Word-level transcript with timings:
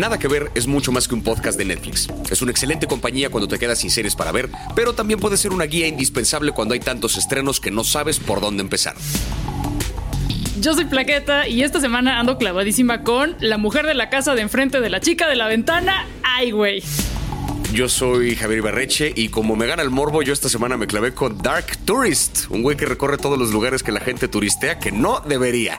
Nada 0.00 0.18
que 0.18 0.28
ver 0.28 0.50
es 0.54 0.66
mucho 0.66 0.92
más 0.92 1.06
que 1.06 1.14
un 1.14 1.22
podcast 1.22 1.58
de 1.58 1.66
Netflix. 1.66 2.08
Es 2.30 2.40
una 2.40 2.52
excelente 2.52 2.86
compañía 2.86 3.28
cuando 3.28 3.46
te 3.46 3.58
quedas 3.58 3.80
sin 3.80 3.90
series 3.90 4.16
para 4.16 4.32
ver, 4.32 4.48
pero 4.74 4.94
también 4.94 5.20
puede 5.20 5.36
ser 5.36 5.52
una 5.52 5.64
guía 5.64 5.86
indispensable 5.88 6.52
cuando 6.52 6.72
hay 6.72 6.80
tantos 6.80 7.18
estrenos 7.18 7.60
que 7.60 7.70
no 7.70 7.84
sabes 7.84 8.18
por 8.18 8.40
dónde 8.40 8.62
empezar. 8.62 8.94
Yo 10.58 10.72
soy 10.72 10.86
Plaqueta 10.86 11.48
y 11.48 11.62
esta 11.64 11.82
semana 11.82 12.18
ando 12.18 12.38
clavadísima 12.38 13.02
con 13.02 13.36
La 13.40 13.58
mujer 13.58 13.84
de 13.84 13.92
la 13.92 14.08
casa 14.08 14.34
de 14.34 14.40
enfrente 14.40 14.80
de 14.80 14.88
la 14.88 15.00
chica 15.00 15.28
de 15.28 15.36
la 15.36 15.48
ventana. 15.48 16.06
¡Ay, 16.22 16.52
güey! 16.52 16.82
Yo 17.74 17.90
soy 17.90 18.36
Javier 18.36 18.60
Ibarreche 18.60 19.12
y 19.14 19.28
como 19.28 19.54
me 19.54 19.66
gana 19.66 19.82
el 19.82 19.90
morbo, 19.90 20.22
yo 20.22 20.32
esta 20.32 20.48
semana 20.48 20.78
me 20.78 20.86
clavé 20.86 21.12
con 21.12 21.36
Dark 21.36 21.76
Tourist, 21.84 22.46
un 22.48 22.62
güey 22.62 22.78
que 22.78 22.86
recorre 22.86 23.18
todos 23.18 23.38
los 23.38 23.50
lugares 23.50 23.82
que 23.82 23.92
la 23.92 24.00
gente 24.00 24.28
turistea 24.28 24.78
que 24.78 24.92
no 24.92 25.20
debería. 25.20 25.78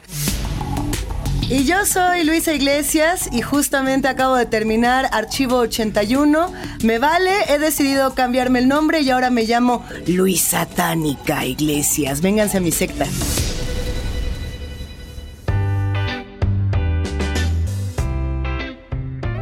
Y 1.54 1.66
yo 1.66 1.86
soy 1.86 2.24
Luisa 2.24 2.54
Iglesias 2.54 3.28
y 3.30 3.42
justamente 3.42 4.08
acabo 4.08 4.38
de 4.38 4.46
terminar 4.46 5.10
Archivo 5.12 5.58
81. 5.58 6.54
Me 6.82 6.98
vale, 6.98 7.30
he 7.50 7.60
decidido 7.60 8.16
cambiarme 8.16 8.60
el 8.60 8.70
nombre 8.70 9.02
y 9.02 9.10
ahora 9.10 9.30
me 9.30 9.44
llamo 9.44 9.86
Luisa 10.08 10.66
Tánica 10.66 11.46
Iglesias. 11.46 12.22
Vénganse 12.22 12.60
a 12.60 12.62
mi 12.62 12.72
secta. 12.72 13.06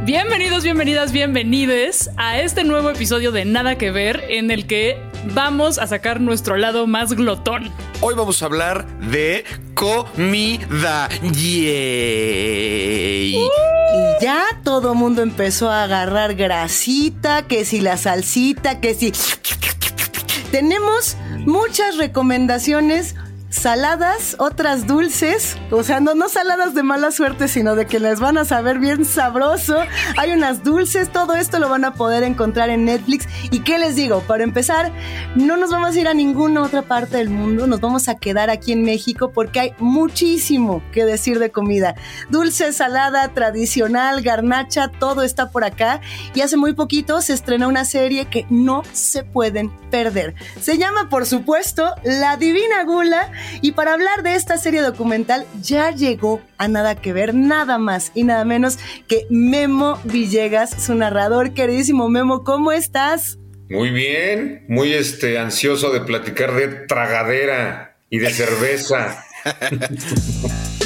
Bienvenidos, 0.04 0.64
bienvenidas, 0.64 1.12
bienvenides 1.12 2.10
a 2.16 2.40
este 2.40 2.64
nuevo 2.64 2.90
episodio 2.90 3.30
de 3.30 3.44
Nada 3.44 3.78
que 3.78 3.92
Ver 3.92 4.24
en 4.30 4.50
el 4.50 4.66
que 4.66 5.09
vamos 5.24 5.78
a 5.78 5.86
sacar 5.86 6.20
nuestro 6.20 6.56
lado 6.56 6.86
más 6.86 7.12
glotón. 7.12 7.72
Hoy 8.00 8.14
vamos 8.14 8.42
a 8.42 8.46
hablar 8.46 8.86
de 9.00 9.44
comida. 9.74 11.08
Yay. 11.22 13.36
Y 13.36 13.48
ya 14.20 14.44
todo 14.62 14.94
mundo 14.94 15.22
empezó 15.22 15.70
a 15.70 15.84
agarrar 15.84 16.34
grasita, 16.34 17.46
que 17.46 17.64
si 17.64 17.80
la 17.80 17.96
salsita, 17.96 18.80
que 18.80 18.94
si... 18.94 19.12
Tenemos 20.50 21.16
muchas 21.46 21.96
recomendaciones 21.96 23.14
saladas, 23.50 24.36
otras 24.38 24.86
dulces, 24.86 25.56
o 25.70 25.82
sea, 25.82 26.00
no, 26.00 26.14
no 26.14 26.28
saladas 26.28 26.72
de 26.74 26.84
mala 26.84 27.10
suerte, 27.10 27.48
sino 27.48 27.74
de 27.74 27.86
que 27.86 27.98
les 27.98 28.20
van 28.20 28.38
a 28.38 28.44
saber 28.44 28.78
bien 28.78 29.04
sabroso. 29.04 29.76
Hay 30.16 30.32
unas 30.32 30.62
dulces, 30.62 31.10
todo 31.10 31.34
esto 31.34 31.58
lo 31.58 31.68
van 31.68 31.84
a 31.84 31.94
poder 31.94 32.22
encontrar 32.22 32.70
en 32.70 32.84
Netflix. 32.84 33.26
¿Y 33.50 33.60
qué 33.60 33.78
les 33.78 33.96
digo? 33.96 34.20
Para 34.20 34.44
empezar, 34.44 34.92
no 35.34 35.56
nos 35.56 35.70
vamos 35.70 35.96
a 35.96 36.00
ir 36.00 36.08
a 36.08 36.14
ninguna 36.14 36.62
otra 36.62 36.82
parte 36.82 37.16
del 37.16 37.28
mundo, 37.28 37.66
nos 37.66 37.80
vamos 37.80 38.08
a 38.08 38.14
quedar 38.14 38.50
aquí 38.50 38.72
en 38.72 38.84
México 38.84 39.32
porque 39.32 39.60
hay 39.60 39.74
muchísimo 39.78 40.82
que 40.92 41.04
decir 41.04 41.38
de 41.40 41.50
comida. 41.50 41.96
Dulce, 42.30 42.72
salada, 42.72 43.34
tradicional, 43.34 44.22
garnacha, 44.22 44.88
todo 44.88 45.22
está 45.22 45.50
por 45.50 45.64
acá. 45.64 46.00
Y 46.34 46.42
hace 46.42 46.56
muy 46.56 46.74
poquito 46.74 47.20
se 47.20 47.32
estrenó 47.32 47.68
una 47.68 47.84
serie 47.84 48.26
que 48.26 48.46
no 48.48 48.82
se 48.92 49.24
pueden 49.24 49.70
perder. 49.90 50.34
Se 50.60 50.78
llama, 50.78 51.08
por 51.08 51.26
supuesto, 51.26 51.94
La 52.04 52.36
Divina 52.36 52.84
Gula 52.84 53.32
y 53.60 53.72
para 53.72 53.94
hablar 53.94 54.22
de 54.22 54.34
esta 54.34 54.58
serie 54.58 54.82
documental 54.82 55.46
ya 55.60 55.90
llegó 55.90 56.40
a 56.58 56.68
nada 56.68 56.94
que 56.94 57.12
ver, 57.12 57.34
nada 57.34 57.78
más 57.78 58.12
y 58.14 58.24
nada 58.24 58.44
menos 58.44 58.78
que 59.08 59.26
Memo 59.30 60.00
Villegas, 60.04 60.70
su 60.82 60.94
narrador. 60.94 61.54
Queridísimo 61.54 62.08
Memo, 62.08 62.44
¿cómo 62.44 62.72
estás? 62.72 63.38
Muy 63.68 63.90
bien, 63.90 64.64
muy 64.68 64.92
este, 64.92 65.38
ansioso 65.38 65.90
de 65.90 66.00
platicar 66.00 66.54
de 66.54 66.68
tragadera 66.86 67.96
y 68.10 68.18
de 68.18 68.30
cerveza. 68.30 69.24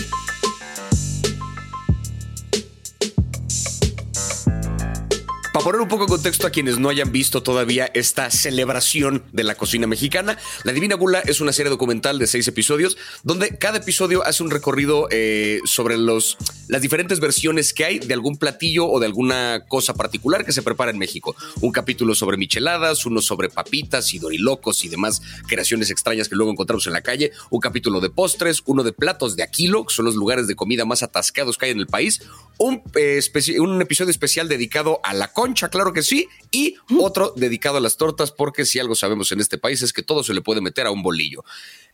poner 5.64 5.80
un 5.80 5.88
poco 5.88 6.02
en 6.02 6.10
contexto 6.10 6.46
a 6.46 6.50
quienes 6.50 6.78
no 6.78 6.90
hayan 6.90 7.10
visto 7.10 7.42
todavía 7.42 7.90
esta 7.94 8.30
celebración 8.30 9.22
de 9.32 9.44
la 9.44 9.54
cocina 9.54 9.86
mexicana, 9.86 10.36
La 10.62 10.72
Divina 10.72 10.94
Gula 10.94 11.20
es 11.20 11.40
una 11.40 11.54
serie 11.54 11.70
documental 11.70 12.18
de 12.18 12.26
seis 12.26 12.46
episodios 12.46 12.98
donde 13.22 13.56
cada 13.56 13.78
episodio 13.78 14.22
hace 14.26 14.42
un 14.42 14.50
recorrido 14.50 15.08
eh, 15.10 15.60
sobre 15.64 15.96
los, 15.96 16.36
las 16.68 16.82
diferentes 16.82 17.18
versiones 17.18 17.72
que 17.72 17.86
hay 17.86 17.98
de 17.98 18.12
algún 18.12 18.36
platillo 18.36 18.86
o 18.86 19.00
de 19.00 19.06
alguna 19.06 19.64
cosa 19.66 19.94
particular 19.94 20.44
que 20.44 20.52
se 20.52 20.60
prepara 20.60 20.90
en 20.90 20.98
México. 20.98 21.34
Un 21.62 21.72
capítulo 21.72 22.14
sobre 22.14 22.36
micheladas, 22.36 23.06
uno 23.06 23.22
sobre 23.22 23.48
papitas 23.48 24.12
y 24.12 24.18
dorilocos 24.18 24.84
y 24.84 24.90
demás 24.90 25.22
creaciones 25.48 25.90
extrañas 25.90 26.28
que 26.28 26.36
luego 26.36 26.52
encontramos 26.52 26.86
en 26.88 26.92
la 26.92 27.00
calle, 27.00 27.32
un 27.48 27.60
capítulo 27.60 28.02
de 28.02 28.10
postres, 28.10 28.60
uno 28.66 28.82
de 28.82 28.92
platos 28.92 29.34
de 29.34 29.42
Aquilo, 29.42 29.86
que 29.86 29.94
son 29.94 30.04
los 30.04 30.14
lugares 30.14 30.46
de 30.46 30.56
comida 30.56 30.84
más 30.84 31.02
atascados 31.02 31.56
que 31.56 31.64
hay 31.64 31.72
en 31.72 31.80
el 31.80 31.86
país, 31.86 32.20
un, 32.58 32.82
eh, 32.96 33.22
un 33.58 33.80
episodio 33.80 34.10
especial 34.10 34.46
dedicado 34.46 35.00
a 35.02 35.14
la 35.14 35.32
concha, 35.32 35.53
claro 35.54 35.92
que 35.92 36.02
sí, 36.02 36.28
y 36.50 36.76
otro 36.98 37.32
dedicado 37.36 37.78
a 37.78 37.80
las 37.80 37.96
tortas, 37.96 38.32
porque 38.32 38.64
si 38.64 38.78
algo 38.78 38.94
sabemos 38.94 39.32
en 39.32 39.40
este 39.40 39.58
país 39.58 39.82
es 39.82 39.92
que 39.92 40.02
todo 40.02 40.22
se 40.22 40.34
le 40.34 40.42
puede 40.42 40.60
meter 40.60 40.86
a 40.86 40.90
un 40.90 41.02
bolillo. 41.02 41.44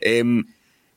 Em, 0.00 0.44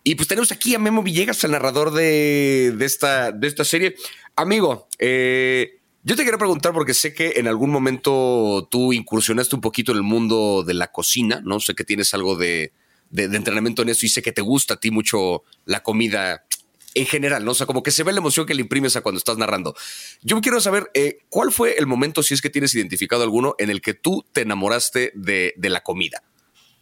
y 0.03 0.15
pues 0.15 0.27
tenemos 0.27 0.51
aquí 0.51 0.75
a 0.75 0.79
Memo 0.79 1.03
Villegas, 1.03 1.43
el 1.43 1.51
narrador 1.51 1.91
de, 1.91 2.75
esta, 2.81 3.31
de 3.31 3.47
esta 3.47 3.63
serie. 3.63 3.95
Amigo, 4.35 4.87
eh, 4.99 5.79
yo 6.03 6.15
te 6.15 6.23
quería 6.25 6.37
preguntar 6.37 6.73
porque 6.73 6.93
sé 6.93 7.13
que 7.13 7.33
en 7.37 7.47
algún 7.47 7.69
momento 7.69 8.67
tú 8.69 8.91
incursionaste 8.91 9.55
un 9.55 9.61
poquito 9.61 9.91
en 9.91 9.99
el 9.99 10.03
mundo 10.03 10.63
de 10.65 10.73
la 10.73 10.91
cocina, 10.91 11.41
¿no? 11.45 11.61
Sé 11.61 11.75
que 11.75 11.85
tienes 11.85 12.13
algo 12.13 12.35
de, 12.35 12.73
de, 13.09 13.29
de 13.29 13.37
entrenamiento 13.37 13.83
en 13.83 13.89
eso 13.89 14.05
y 14.05 14.09
sé 14.09 14.21
que 14.21 14.33
te 14.33 14.41
gusta 14.41 14.73
a 14.73 14.79
ti 14.79 14.91
mucho 14.91 15.43
la 15.65 15.81
comida 15.83 16.43
en 16.95 17.05
general, 17.05 17.45
¿no? 17.45 17.51
O 17.51 17.55
sea, 17.55 17.65
como 17.67 17.83
que 17.83 17.91
se 17.91 18.03
ve 18.03 18.13
la 18.13 18.19
emoción 18.19 18.45
que 18.45 18.53
le 18.53 18.61
imprimes 18.61 18.95
a 18.95 19.01
cuando 19.01 19.17
estás 19.17 19.37
narrando. 19.37 19.75
Yo 20.21 20.41
quiero 20.41 20.59
saber, 20.61 20.89
eh, 20.93 21.19
¿cuál 21.29 21.51
fue 21.51 21.75
el 21.77 21.87
momento, 21.87 22.23
si 22.23 22.33
es 22.33 22.41
que 22.41 22.49
tienes 22.49 22.73
identificado 22.75 23.23
alguno, 23.23 23.55
en 23.57 23.69
el 23.69 23.81
que 23.81 23.93
tú 23.93 24.25
te 24.31 24.41
enamoraste 24.41 25.11
de, 25.15 25.53
de 25.57 25.69
la 25.69 25.81
comida? 25.81 26.23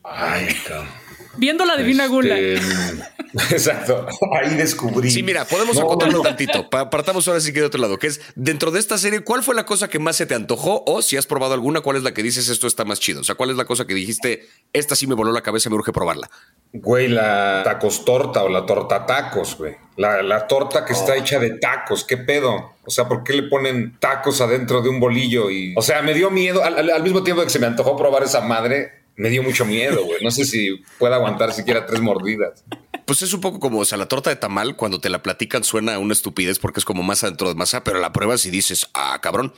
Ay, 0.04 0.56
cabrón. 0.68 1.11
Viendo 1.38 1.66
la 1.66 1.78
Divina 1.78 2.08
Gula. 2.08 2.38
Este, 2.38 3.04
Exacto, 3.52 4.06
ahí 4.34 4.56
descubrí. 4.56 5.10
Sí, 5.10 5.24
mira, 5.24 5.46
podemos 5.46 5.78
No, 5.78 5.84
acotarlo 5.84 6.18
no. 6.18 6.24
tantito. 6.24 6.70
Pa- 6.70 6.90
Partamos 6.90 7.28
ahora 7.28 7.40
sí 7.40 7.54
que 7.54 7.62
de 7.62 7.66
otro 7.68 7.80
lado, 7.82 7.98
que 7.98 8.08
es 8.08 8.20
dentro 8.36 8.72
de 8.72 8.80
esta 8.80 8.98
serie, 8.98 9.22
¿cuál 9.22 9.42
fue 9.42 9.56
la 9.56 9.66
cosa 9.66 9.88
que 9.90 10.00
más 10.00 10.18
se 10.18 10.26
te 10.26 10.36
antojó? 10.36 10.84
O 10.86 11.02
si 11.02 11.16
has 11.16 11.28
probado 11.28 11.54
alguna, 11.54 11.80
¿cuál 11.82 11.96
es 11.98 12.04
la 12.04 12.14
que 12.14 12.24
dices 12.24 12.50
esto 12.50 12.68
está 12.68 12.84
más 12.84 13.00
chido? 13.00 13.22
O 13.22 13.24
sea, 13.24 13.36
¿cuál 13.36 13.50
es 13.52 13.56
la 13.56 13.66
cosa 13.66 13.86
que 13.88 13.94
dijiste, 13.94 14.48
esta 14.74 14.96
sí 14.96 15.08
me 15.08 15.16
voló 15.16 15.32
la 15.32 15.42
cabeza, 15.42 15.70
me 15.70 15.76
urge 15.78 15.94
probarla? 15.94 16.30
Güey, 16.74 17.08
la 17.08 17.62
tacos 17.64 18.04
torta 18.06 18.44
o 18.44 18.50
la 18.50 18.66
torta 18.66 19.06
tacos, 19.06 19.58
güey. 19.58 19.76
La, 19.98 20.22
la 20.24 20.48
torta 20.48 20.84
que 20.86 20.94
Oh. 20.94 20.96
está 20.98 21.16
hecha 21.16 21.40
de 21.40 21.52
tacos, 21.58 22.04
¿qué 22.06 22.18
pedo? 22.18 22.74
O 22.86 22.90
sea, 22.90 23.08
¿por 23.08 23.24
qué 23.24 23.34
le 23.34 23.44
ponen 23.44 23.98
tacos 24.00 24.42
adentro 24.42 24.82
de 24.82 24.90
un 24.90 25.00
bolillo? 25.00 25.50
Y, 25.50 25.74
o 25.78 25.82
sea, 25.82 26.02
me 26.02 26.14
dio 26.14 26.30
miedo. 26.32 26.64
Al, 26.64 26.78
al- 26.78 26.90
al 26.90 27.04
mismo 27.04 27.24
tiempo 27.24 27.44
que 27.44 27.50
se 27.50 27.60
me 27.60 27.68
antojó 27.68 27.96
probar 27.98 28.24
esa 28.24 28.42
madre, 28.42 29.01
me 29.16 29.30
dio 29.30 29.44
mucho 29.44 29.66
miedo, 29.66 30.04
güey. 30.06 30.24
No 30.24 30.32
sé 30.32 30.46
si 30.46 30.82
pueda 30.98 31.16
aguantar 31.16 31.54
siquiera 31.54 31.86
tres 31.86 32.02
mordidas. 32.02 32.64
Pues 33.06 33.22
es 33.22 33.34
un 33.34 33.42
poco 33.42 33.60
como, 33.60 33.80
o 33.80 33.86
sea, 33.86 33.98
la 33.98 34.08
torta 34.08 34.30
de 34.30 34.36
tamal, 34.36 34.76
cuando 34.76 35.00
te 35.00 35.10
la 35.10 35.22
platican 35.22 35.64
suena 35.64 35.96
a 35.96 36.00
una 36.00 36.14
estupidez 36.14 36.60
porque 36.60 36.80
es 36.80 36.86
como 36.86 37.04
masa 37.04 37.28
dentro 37.28 37.50
de 37.50 37.56
masa, 37.56 37.84
pero 37.84 38.00
la 38.00 38.14
pruebas 38.14 38.46
y 38.46 38.52
dices, 38.52 38.88
ah, 38.94 39.20
cabrón, 39.22 39.54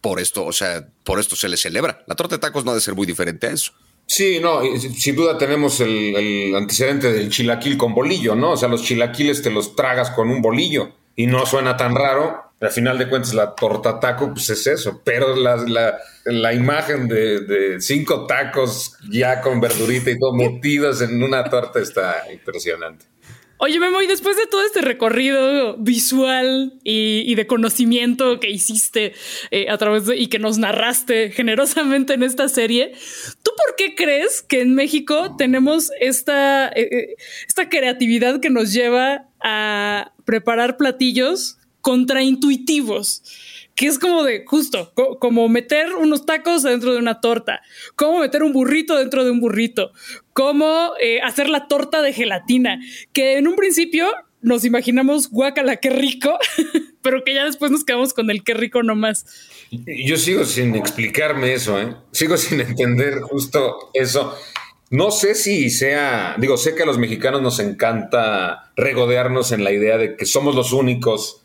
por 0.00 0.20
esto, 0.20 0.44
o 0.44 0.52
sea, 0.52 0.88
por 1.02 1.18
esto 1.18 1.36
se 1.36 1.48
le 1.48 1.56
celebra. 1.56 2.04
La 2.06 2.14
torta 2.14 2.36
de 2.36 2.40
tacos 2.40 2.64
no 2.64 2.72
ha 2.72 2.74
de 2.74 2.80
ser 2.80 2.94
muy 2.94 3.06
diferente 3.06 3.46
a 3.46 3.52
eso. 3.52 3.72
Sí, 4.06 4.38
no, 4.40 4.60
sin 4.78 5.16
duda 5.16 5.38
tenemos 5.38 5.80
el, 5.80 6.14
el 6.14 6.54
antecedente 6.54 7.10
del 7.10 7.30
chilaquil 7.30 7.78
con 7.78 7.94
bolillo, 7.94 8.34
¿no? 8.34 8.52
O 8.52 8.56
sea, 8.56 8.68
los 8.68 8.82
chilaquiles 8.82 9.42
te 9.42 9.50
los 9.50 9.76
tragas 9.76 10.10
con 10.10 10.30
un 10.30 10.42
bolillo 10.42 10.92
y 11.16 11.26
no 11.26 11.46
suena 11.46 11.76
tan 11.76 11.94
raro. 11.94 12.43
Al 12.64 12.72
final 12.72 12.98
de 12.98 13.08
cuentas, 13.08 13.34
la 13.34 13.54
torta 13.54 14.00
taco, 14.00 14.32
pues 14.32 14.48
es 14.50 14.66
eso. 14.66 15.02
Pero 15.04 15.36
la, 15.36 15.56
la, 15.56 15.98
la 16.24 16.52
imagen 16.52 17.08
de, 17.08 17.40
de 17.40 17.80
cinco 17.80 18.26
tacos 18.26 18.96
ya 19.10 19.40
con 19.40 19.60
verdurita 19.60 20.10
y 20.10 20.18
todo 20.18 20.34
metidos 20.34 21.00
en 21.02 21.22
una 21.22 21.44
torta 21.44 21.80
está 21.80 22.24
impresionante. 22.32 23.06
Oye, 23.58 23.78
Memo, 23.78 24.02
y 24.02 24.08
después 24.08 24.36
de 24.36 24.46
todo 24.46 24.64
este 24.64 24.80
recorrido 24.80 25.76
visual 25.76 26.80
y, 26.82 27.22
y 27.24 27.34
de 27.36 27.46
conocimiento 27.46 28.40
que 28.40 28.50
hiciste 28.50 29.14
eh, 29.52 29.70
a 29.70 29.78
través 29.78 30.06
de 30.06 30.16
y 30.16 30.26
que 30.26 30.40
nos 30.40 30.58
narraste 30.58 31.30
generosamente 31.30 32.14
en 32.14 32.24
esta 32.24 32.48
serie, 32.48 32.92
¿tú 33.42 33.52
por 33.56 33.76
qué 33.76 33.94
crees 33.94 34.42
que 34.42 34.60
en 34.60 34.74
México 34.74 35.36
tenemos 35.38 35.92
esta, 36.00 36.68
eh, 36.68 36.88
eh, 36.90 37.16
esta 37.46 37.68
creatividad 37.68 38.40
que 38.40 38.50
nos 38.50 38.72
lleva 38.72 39.28
a 39.40 40.12
preparar 40.24 40.76
platillos 40.76 41.58
contraintuitivos? 41.84 43.22
que 43.76 43.88
es 43.88 43.98
como 43.98 44.22
de 44.22 44.44
justo, 44.46 44.92
co- 44.94 45.18
como 45.18 45.48
meter 45.48 45.96
unos 45.96 46.24
tacos 46.26 46.62
dentro 46.62 46.92
de 46.92 46.98
una 47.00 47.20
torta, 47.20 47.60
como 47.96 48.20
meter 48.20 48.44
un 48.44 48.52
burrito 48.52 48.96
dentro 48.96 49.24
de 49.24 49.32
un 49.32 49.40
burrito, 49.40 49.90
como 50.32 50.92
eh, 51.00 51.20
hacer 51.22 51.48
la 51.48 51.66
torta 51.66 52.00
de 52.00 52.12
gelatina, 52.12 52.78
que 53.12 53.36
en 53.36 53.48
un 53.48 53.56
principio 53.56 54.06
nos 54.42 54.64
imaginamos 54.64 55.28
guacala, 55.28 55.78
qué 55.78 55.90
rico, 55.90 56.38
pero 57.02 57.24
que 57.24 57.34
ya 57.34 57.44
después 57.44 57.72
nos 57.72 57.82
quedamos 57.82 58.14
con 58.14 58.30
el 58.30 58.44
qué 58.44 58.54
rico 58.54 58.84
nomás. 58.84 59.26
Yo 59.72 60.18
sigo 60.18 60.44
sin 60.44 60.76
explicarme 60.76 61.52
eso, 61.52 61.80
¿eh? 61.80 61.96
Sigo 62.12 62.36
sin 62.36 62.60
entender 62.60 63.22
justo 63.22 63.90
eso. 63.92 64.36
No 64.90 65.10
sé 65.10 65.34
si 65.34 65.68
sea, 65.70 66.36
digo, 66.38 66.56
sé 66.58 66.76
que 66.76 66.84
a 66.84 66.86
los 66.86 66.98
mexicanos 66.98 67.42
nos 67.42 67.58
encanta 67.58 68.70
regodearnos 68.76 69.50
en 69.50 69.64
la 69.64 69.72
idea 69.72 69.98
de 69.98 70.14
que 70.16 70.26
somos 70.26 70.54
los 70.54 70.72
únicos 70.72 71.40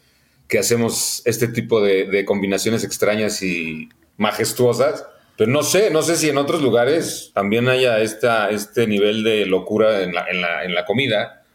que 0.49 0.59
hacemos 0.59 1.21
este 1.23 1.47
tipo 1.47 1.79
de, 1.79 2.05
de 2.05 2.25
combinaciones 2.25 2.83
extrañas 2.83 3.41
y 3.41 3.87
majestuosas. 4.17 5.05
Pero 5.37 5.51
no 5.51 5.63
sé, 5.63 5.89
no 5.89 6.01
sé 6.01 6.17
si 6.17 6.27
en 6.27 6.37
otros 6.37 6.61
lugares 6.61 7.31
también 7.33 7.69
haya 7.69 7.99
esta, 7.99 8.49
este 8.49 8.87
nivel 8.87 9.23
de 9.23 9.45
locura 9.45 10.01
en 10.03 10.13
la, 10.13 10.25
en, 10.29 10.41
la, 10.41 10.65
en 10.65 10.75
la 10.75 10.83
comida. 10.83 11.45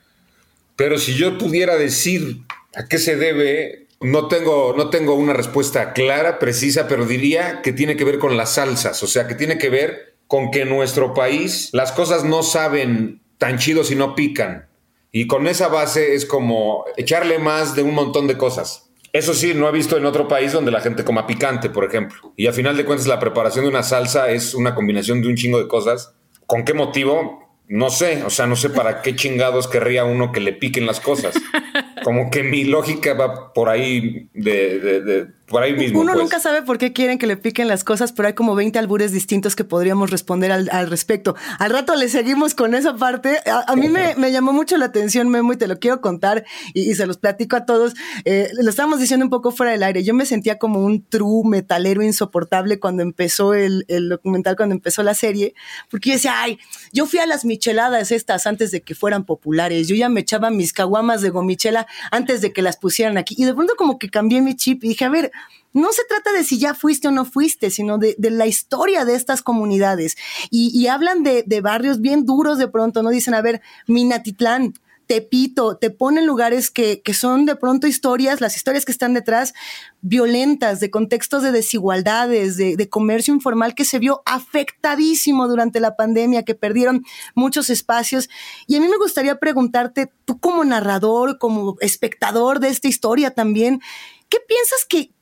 Pero 0.76 0.96
si 0.96 1.14
yo 1.14 1.36
pudiera 1.36 1.76
decir 1.76 2.38
a 2.74 2.86
qué 2.86 2.98
se 2.98 3.16
debe, 3.16 3.88
no 4.00 4.28
tengo, 4.28 4.74
no 4.76 4.88
tengo 4.88 5.14
una 5.14 5.34
respuesta 5.34 5.92
clara, 5.92 6.38
precisa, 6.38 6.88
pero 6.88 7.04
diría 7.04 7.60
que 7.62 7.72
tiene 7.72 7.96
que 7.96 8.04
ver 8.04 8.18
con 8.18 8.36
las 8.36 8.54
salsas. 8.54 9.02
O 9.02 9.06
sea, 9.06 9.26
que 9.26 9.34
tiene 9.34 9.58
que 9.58 9.68
ver 9.68 10.14
con 10.28 10.50
que 10.50 10.62
en 10.62 10.70
nuestro 10.70 11.12
país 11.12 11.68
las 11.72 11.92
cosas 11.92 12.24
no 12.24 12.42
saben 12.42 13.20
tan 13.38 13.58
chido 13.58 13.84
si 13.84 13.96
no 13.96 14.14
pican. 14.14 14.66
Y 15.12 15.26
con 15.26 15.46
esa 15.46 15.68
base 15.68 16.14
es 16.14 16.24
como 16.24 16.84
echarle 16.96 17.38
más 17.38 17.76
de 17.76 17.82
un 17.82 17.94
montón 17.94 18.26
de 18.26 18.38
cosas. 18.38 18.83
Eso 19.14 19.32
sí, 19.32 19.54
no 19.54 19.68
he 19.68 19.72
visto 19.72 19.96
en 19.96 20.06
otro 20.06 20.26
país 20.26 20.52
donde 20.52 20.72
la 20.72 20.80
gente 20.80 21.04
coma 21.04 21.24
picante, 21.24 21.70
por 21.70 21.84
ejemplo. 21.84 22.32
Y 22.36 22.48
a 22.48 22.52
final 22.52 22.76
de 22.76 22.84
cuentas 22.84 23.06
la 23.06 23.20
preparación 23.20 23.64
de 23.64 23.68
una 23.68 23.84
salsa 23.84 24.28
es 24.30 24.54
una 24.54 24.74
combinación 24.74 25.22
de 25.22 25.28
un 25.28 25.36
chingo 25.36 25.60
de 25.60 25.68
cosas. 25.68 26.16
¿Con 26.48 26.64
qué 26.64 26.74
motivo? 26.74 27.62
No 27.68 27.90
sé, 27.90 28.24
o 28.24 28.30
sea, 28.30 28.48
no 28.48 28.56
sé 28.56 28.70
para 28.70 29.02
qué 29.02 29.14
chingados 29.14 29.68
querría 29.68 30.04
uno 30.04 30.32
que 30.32 30.40
le 30.40 30.52
piquen 30.52 30.84
las 30.84 30.98
cosas. 30.98 31.36
Como 32.02 32.28
que 32.28 32.42
mi 32.42 32.64
lógica 32.64 33.14
va 33.14 33.52
por 33.52 33.68
ahí 33.68 34.30
de, 34.34 34.80
de, 34.80 35.00
de 35.00 35.26
por 35.46 35.62
ahí 35.62 35.74
mismo. 35.74 36.00
Uno 36.00 36.12
pues. 36.12 36.22
nunca 36.22 36.40
sabe 36.40 36.62
por 36.62 36.78
qué 36.78 36.92
quieren 36.92 37.18
que 37.18 37.26
le 37.26 37.36
piquen 37.36 37.68
las 37.68 37.84
cosas, 37.84 38.12
pero 38.12 38.28
hay 38.28 38.34
como 38.34 38.54
20 38.54 38.78
albures 38.78 39.12
distintos 39.12 39.54
que 39.54 39.64
podríamos 39.64 40.10
responder 40.10 40.50
al, 40.50 40.70
al 40.72 40.88
respecto. 40.88 41.36
Al 41.58 41.70
rato 41.70 41.94
le 41.96 42.08
seguimos 42.08 42.54
con 42.54 42.74
esa 42.74 42.96
parte. 42.96 43.40
A, 43.46 43.70
a 43.70 43.76
mí 43.76 43.88
me, 43.88 44.14
me, 44.16 44.32
llamó 44.32 44.52
mucho 44.52 44.78
la 44.78 44.86
atención, 44.86 45.28
Memo, 45.28 45.52
y 45.52 45.56
te 45.56 45.66
lo 45.66 45.78
quiero 45.78 46.00
contar 46.00 46.44
y, 46.72 46.90
y 46.90 46.94
se 46.94 47.06
los 47.06 47.18
platico 47.18 47.56
a 47.56 47.66
todos. 47.66 47.94
Eh, 48.24 48.50
lo 48.58 48.70
estábamos 48.70 49.00
diciendo 49.00 49.26
un 49.26 49.30
poco 49.30 49.50
fuera 49.52 49.72
del 49.72 49.82
aire. 49.82 50.02
Yo 50.02 50.14
me 50.14 50.24
sentía 50.24 50.58
como 50.58 50.80
un 50.80 51.04
true 51.04 51.46
metalero 51.46 52.02
insoportable 52.02 52.80
cuando 52.80 53.02
empezó 53.02 53.52
el, 53.52 53.84
el 53.88 54.08
documental, 54.08 54.56
cuando 54.56 54.74
empezó 54.74 55.02
la 55.02 55.14
serie, 55.14 55.54
porque 55.90 56.10
yo 56.10 56.14
decía, 56.14 56.40
ay, 56.40 56.58
yo 56.92 57.04
fui 57.06 57.18
a 57.18 57.26
las 57.26 57.44
micheladas 57.44 58.12
estas 58.12 58.46
antes 58.46 58.70
de 58.70 58.82
que 58.82 58.94
fueran 58.94 59.24
populares. 59.24 59.88
Yo 59.88 59.94
ya 59.94 60.08
me 60.08 60.20
echaba 60.20 60.50
mis 60.50 60.72
caguamas 60.72 61.20
de 61.20 61.30
gomichela 61.30 61.86
antes 62.10 62.40
de 62.40 62.52
que 62.52 62.62
las 62.62 62.78
pusieran 62.78 63.18
aquí. 63.18 63.34
Y 63.36 63.44
de 63.44 63.52
pronto 63.52 63.74
como 63.76 63.98
que 63.98 64.08
cambié 64.08 64.40
mi 64.40 64.54
chip 64.56 64.84
y 64.84 64.88
dije, 64.88 65.04
a 65.04 65.10
ver, 65.10 65.32
no 65.74 65.92
se 65.92 66.04
trata 66.08 66.32
de 66.32 66.44
si 66.44 66.58
ya 66.58 66.72
fuiste 66.72 67.08
o 67.08 67.10
no 67.10 67.24
fuiste, 67.24 67.68
sino 67.68 67.98
de, 67.98 68.16
la 68.18 68.46
historia 68.46 69.04
de 69.04 69.16
estas 69.16 69.42
comunidades. 69.42 70.16
Y, 70.50 70.86
hablan 70.86 71.22
de, 71.24 71.60
barrios 71.60 72.00
bien 72.00 72.24
duros 72.24 72.58
de 72.58 72.68
pronto, 72.68 73.02
¿no? 73.02 73.10
Dicen, 73.10 73.34
a 73.34 73.42
ver, 73.42 73.60
Minatitlán, 73.88 74.74
Tepito, 75.06 75.76
te 75.76 75.90
ponen 75.90 76.26
lugares 76.26 76.70
que, 76.70 77.02
que 77.02 77.12
son 77.12 77.44
de 77.44 77.56
pronto 77.56 77.86
historias, 77.88 78.40
las 78.40 78.56
historias 78.56 78.84
que 78.84 78.92
están 78.92 79.14
detrás, 79.14 79.52
violentas, 80.00 80.78
de 80.78 80.90
contextos 80.90 81.42
de 81.42 81.50
desigualdades, 81.50 82.56
de, 82.56 82.88
comercio 82.88 83.34
informal 83.34 83.74
que 83.74 83.84
se 83.84 83.98
vio 83.98 84.22
afectadísimo 84.24 85.48
durante 85.48 85.80
la 85.80 85.96
pandemia, 85.96 86.44
que 86.44 86.54
perdieron 86.54 87.04
muchos 87.34 87.68
espacios. 87.68 88.30
Y 88.68 88.76
a 88.76 88.80
mí 88.80 88.86
me 88.88 88.96
gustaría 88.96 89.40
preguntarte, 89.40 90.12
tú 90.24 90.38
como 90.38 90.64
narrador, 90.64 91.38
como 91.38 91.76
espectador 91.80 92.60
de 92.60 92.68
esta 92.68 92.88
historia 92.88 93.32
también, 93.32 93.80
¿qué 94.28 94.38
piensas 94.46 94.86
que 94.88 95.12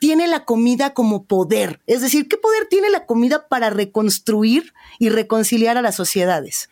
tiene 0.00 0.26
la 0.26 0.44
comida 0.44 0.94
como 0.94 1.24
poder? 1.24 1.78
Es 1.86 2.00
decir, 2.00 2.26
¿qué 2.26 2.36
poder 2.36 2.66
tiene 2.68 2.90
la 2.90 3.06
comida 3.06 3.46
para 3.48 3.70
reconstruir 3.70 4.72
y 4.98 5.10
reconciliar 5.10 5.76
a 5.76 5.82
las 5.82 5.94
sociedades? 5.94 6.68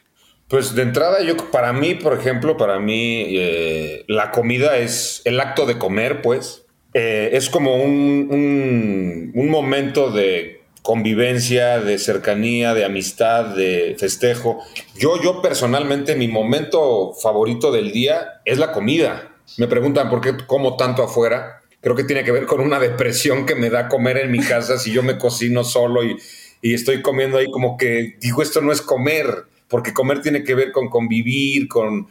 Pues 0.48 0.74
de 0.74 0.82
entrada, 0.82 1.22
yo 1.22 1.36
para 1.50 1.72
mí, 1.74 1.94
por 1.94 2.18
ejemplo, 2.18 2.56
para 2.56 2.80
mí 2.80 3.26
eh, 3.28 4.04
la 4.08 4.32
comida 4.32 4.78
es 4.78 5.20
el 5.26 5.38
acto 5.40 5.66
de 5.66 5.78
comer, 5.78 6.22
pues. 6.22 6.64
Eh, 6.94 7.30
es 7.34 7.50
como 7.50 7.76
un, 7.76 8.28
un, 8.30 9.32
un, 9.34 9.50
momento 9.50 10.10
de 10.10 10.62
convivencia, 10.80 11.80
de 11.80 11.98
cercanía, 11.98 12.72
de 12.72 12.86
amistad, 12.86 13.54
de 13.54 13.94
festejo. 13.98 14.64
Yo, 14.96 15.22
yo 15.22 15.42
personalmente, 15.42 16.16
mi 16.16 16.28
momento 16.28 17.12
favorito 17.12 17.70
del 17.70 17.92
día 17.92 18.40
es 18.46 18.56
la 18.56 18.72
comida. 18.72 19.34
Me 19.58 19.68
preguntan 19.68 20.08
por 20.08 20.22
qué 20.22 20.34
como 20.46 20.78
tanto 20.78 21.02
afuera. 21.02 21.60
Creo 21.88 21.96
que 21.96 22.04
tiene 22.04 22.22
que 22.22 22.32
ver 22.32 22.44
con 22.44 22.60
una 22.60 22.78
depresión 22.78 23.46
que 23.46 23.54
me 23.54 23.70
da 23.70 23.88
comer 23.88 24.18
en 24.18 24.30
mi 24.30 24.40
casa 24.40 24.76
si 24.76 24.92
yo 24.92 25.02
me 25.02 25.16
cocino 25.16 25.64
solo 25.64 26.04
y, 26.04 26.18
y 26.60 26.74
estoy 26.74 27.00
comiendo 27.00 27.38
ahí 27.38 27.50
como 27.50 27.78
que 27.78 28.18
digo, 28.20 28.42
esto 28.42 28.60
no 28.60 28.72
es 28.72 28.82
comer 28.82 29.46
porque 29.68 29.94
comer 29.94 30.20
tiene 30.20 30.44
que 30.44 30.54
ver 30.54 30.70
con 30.70 30.90
convivir, 30.90 31.66
con, 31.66 32.06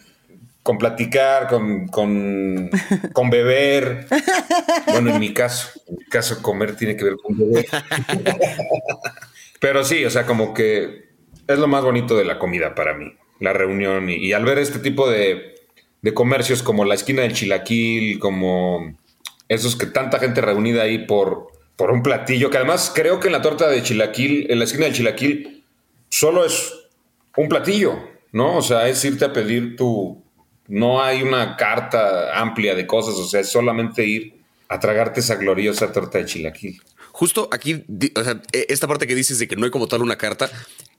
con 0.64 0.80
platicar, 0.80 1.48
con, 1.48 1.88
con, 1.90 2.72
con, 3.14 3.30
beber. 3.30 4.08
Bueno, 4.88 5.12
en 5.12 5.20
mi 5.20 5.32
caso, 5.32 5.80
en 5.88 5.98
mi 5.98 6.06
caso 6.06 6.42
comer 6.42 6.76
tiene 6.76 6.96
que 6.96 7.04
ver 7.04 7.18
con 7.22 7.38
beber. 7.38 7.68
Pero 9.60 9.84
sí, 9.84 10.04
o 10.06 10.10
sea, 10.10 10.26
como 10.26 10.56
que 10.56 11.10
es 11.48 11.60
lo 11.60 11.68
más 11.68 11.84
bonito 11.84 12.18
de 12.18 12.26
la 12.26 12.40
comida 12.40 12.74
para 12.74 12.96
mí, 12.96 13.14
la 13.40 13.54
reunión. 13.54 14.10
Y, 14.10 14.34
al 14.34 14.44
ver 14.44 14.58
este 14.58 14.80
tipo 14.80 15.08
de, 15.08 15.54
de, 16.02 16.14
comercios 16.16 16.64
como 16.64 16.84
la 16.84 16.96
esquina 16.96 17.22
del 17.22 17.34
chilaquil, 17.34 18.18
como 18.18 18.98
esos 19.50 19.76
que 19.76 19.86
tanta 19.86 20.20
gente 20.20 20.42
reunida 20.42 20.84
ahí 20.84 21.06
por, 21.06 21.48
por 21.76 21.92
un 21.92 22.04
platillo, 22.04 22.50
que 22.50 22.58
además 22.58 22.92
creo 22.94 23.20
que 23.20 23.28
en 23.28 23.34
la 23.34 23.42
torta 23.42 23.70
de 23.70 23.82
chilaquil, 23.84 24.48
en 24.50 24.60
la 24.60 24.66
esquina 24.66 24.86
del 24.86 24.94
chilaquil, 24.94 25.64
solo 26.10 26.46
es 26.46 26.74
un 27.36 27.48
platillo, 27.50 27.98
¿no? 28.32 28.58
O 28.58 28.62
sea, 28.62 28.88
es 28.88 29.04
irte 29.06 29.26
a 29.26 29.34
pedir 29.34 29.76
tu... 29.76 30.24
No 30.68 31.02
hay 31.02 31.24
una 31.24 31.56
carta 31.56 32.38
amplia 32.38 32.76
de 32.76 32.86
cosas, 32.86 33.16
o 33.16 33.26
sea, 33.26 33.40
es 33.40 33.50
solamente 33.50 34.06
ir 34.06 34.34
a 34.68 34.80
tragarte 34.80 35.22
esa 35.22 35.36
gloriosa 35.36 35.94
torta 35.94 36.18
de 36.18 36.26
chilaquil. 36.26 36.82
Justo 37.14 37.48
aquí, 37.52 37.86
o 38.16 38.24
sea, 38.24 38.42
esta 38.52 38.88
parte 38.88 39.08
que 39.08 39.16
dices 39.16 39.40
de 39.40 39.48
que 39.48 39.56
no 39.56 39.66
hay 39.66 39.72
como 39.72 39.88
tal 39.88 40.02
una 40.02 40.18
carta, 40.18 40.50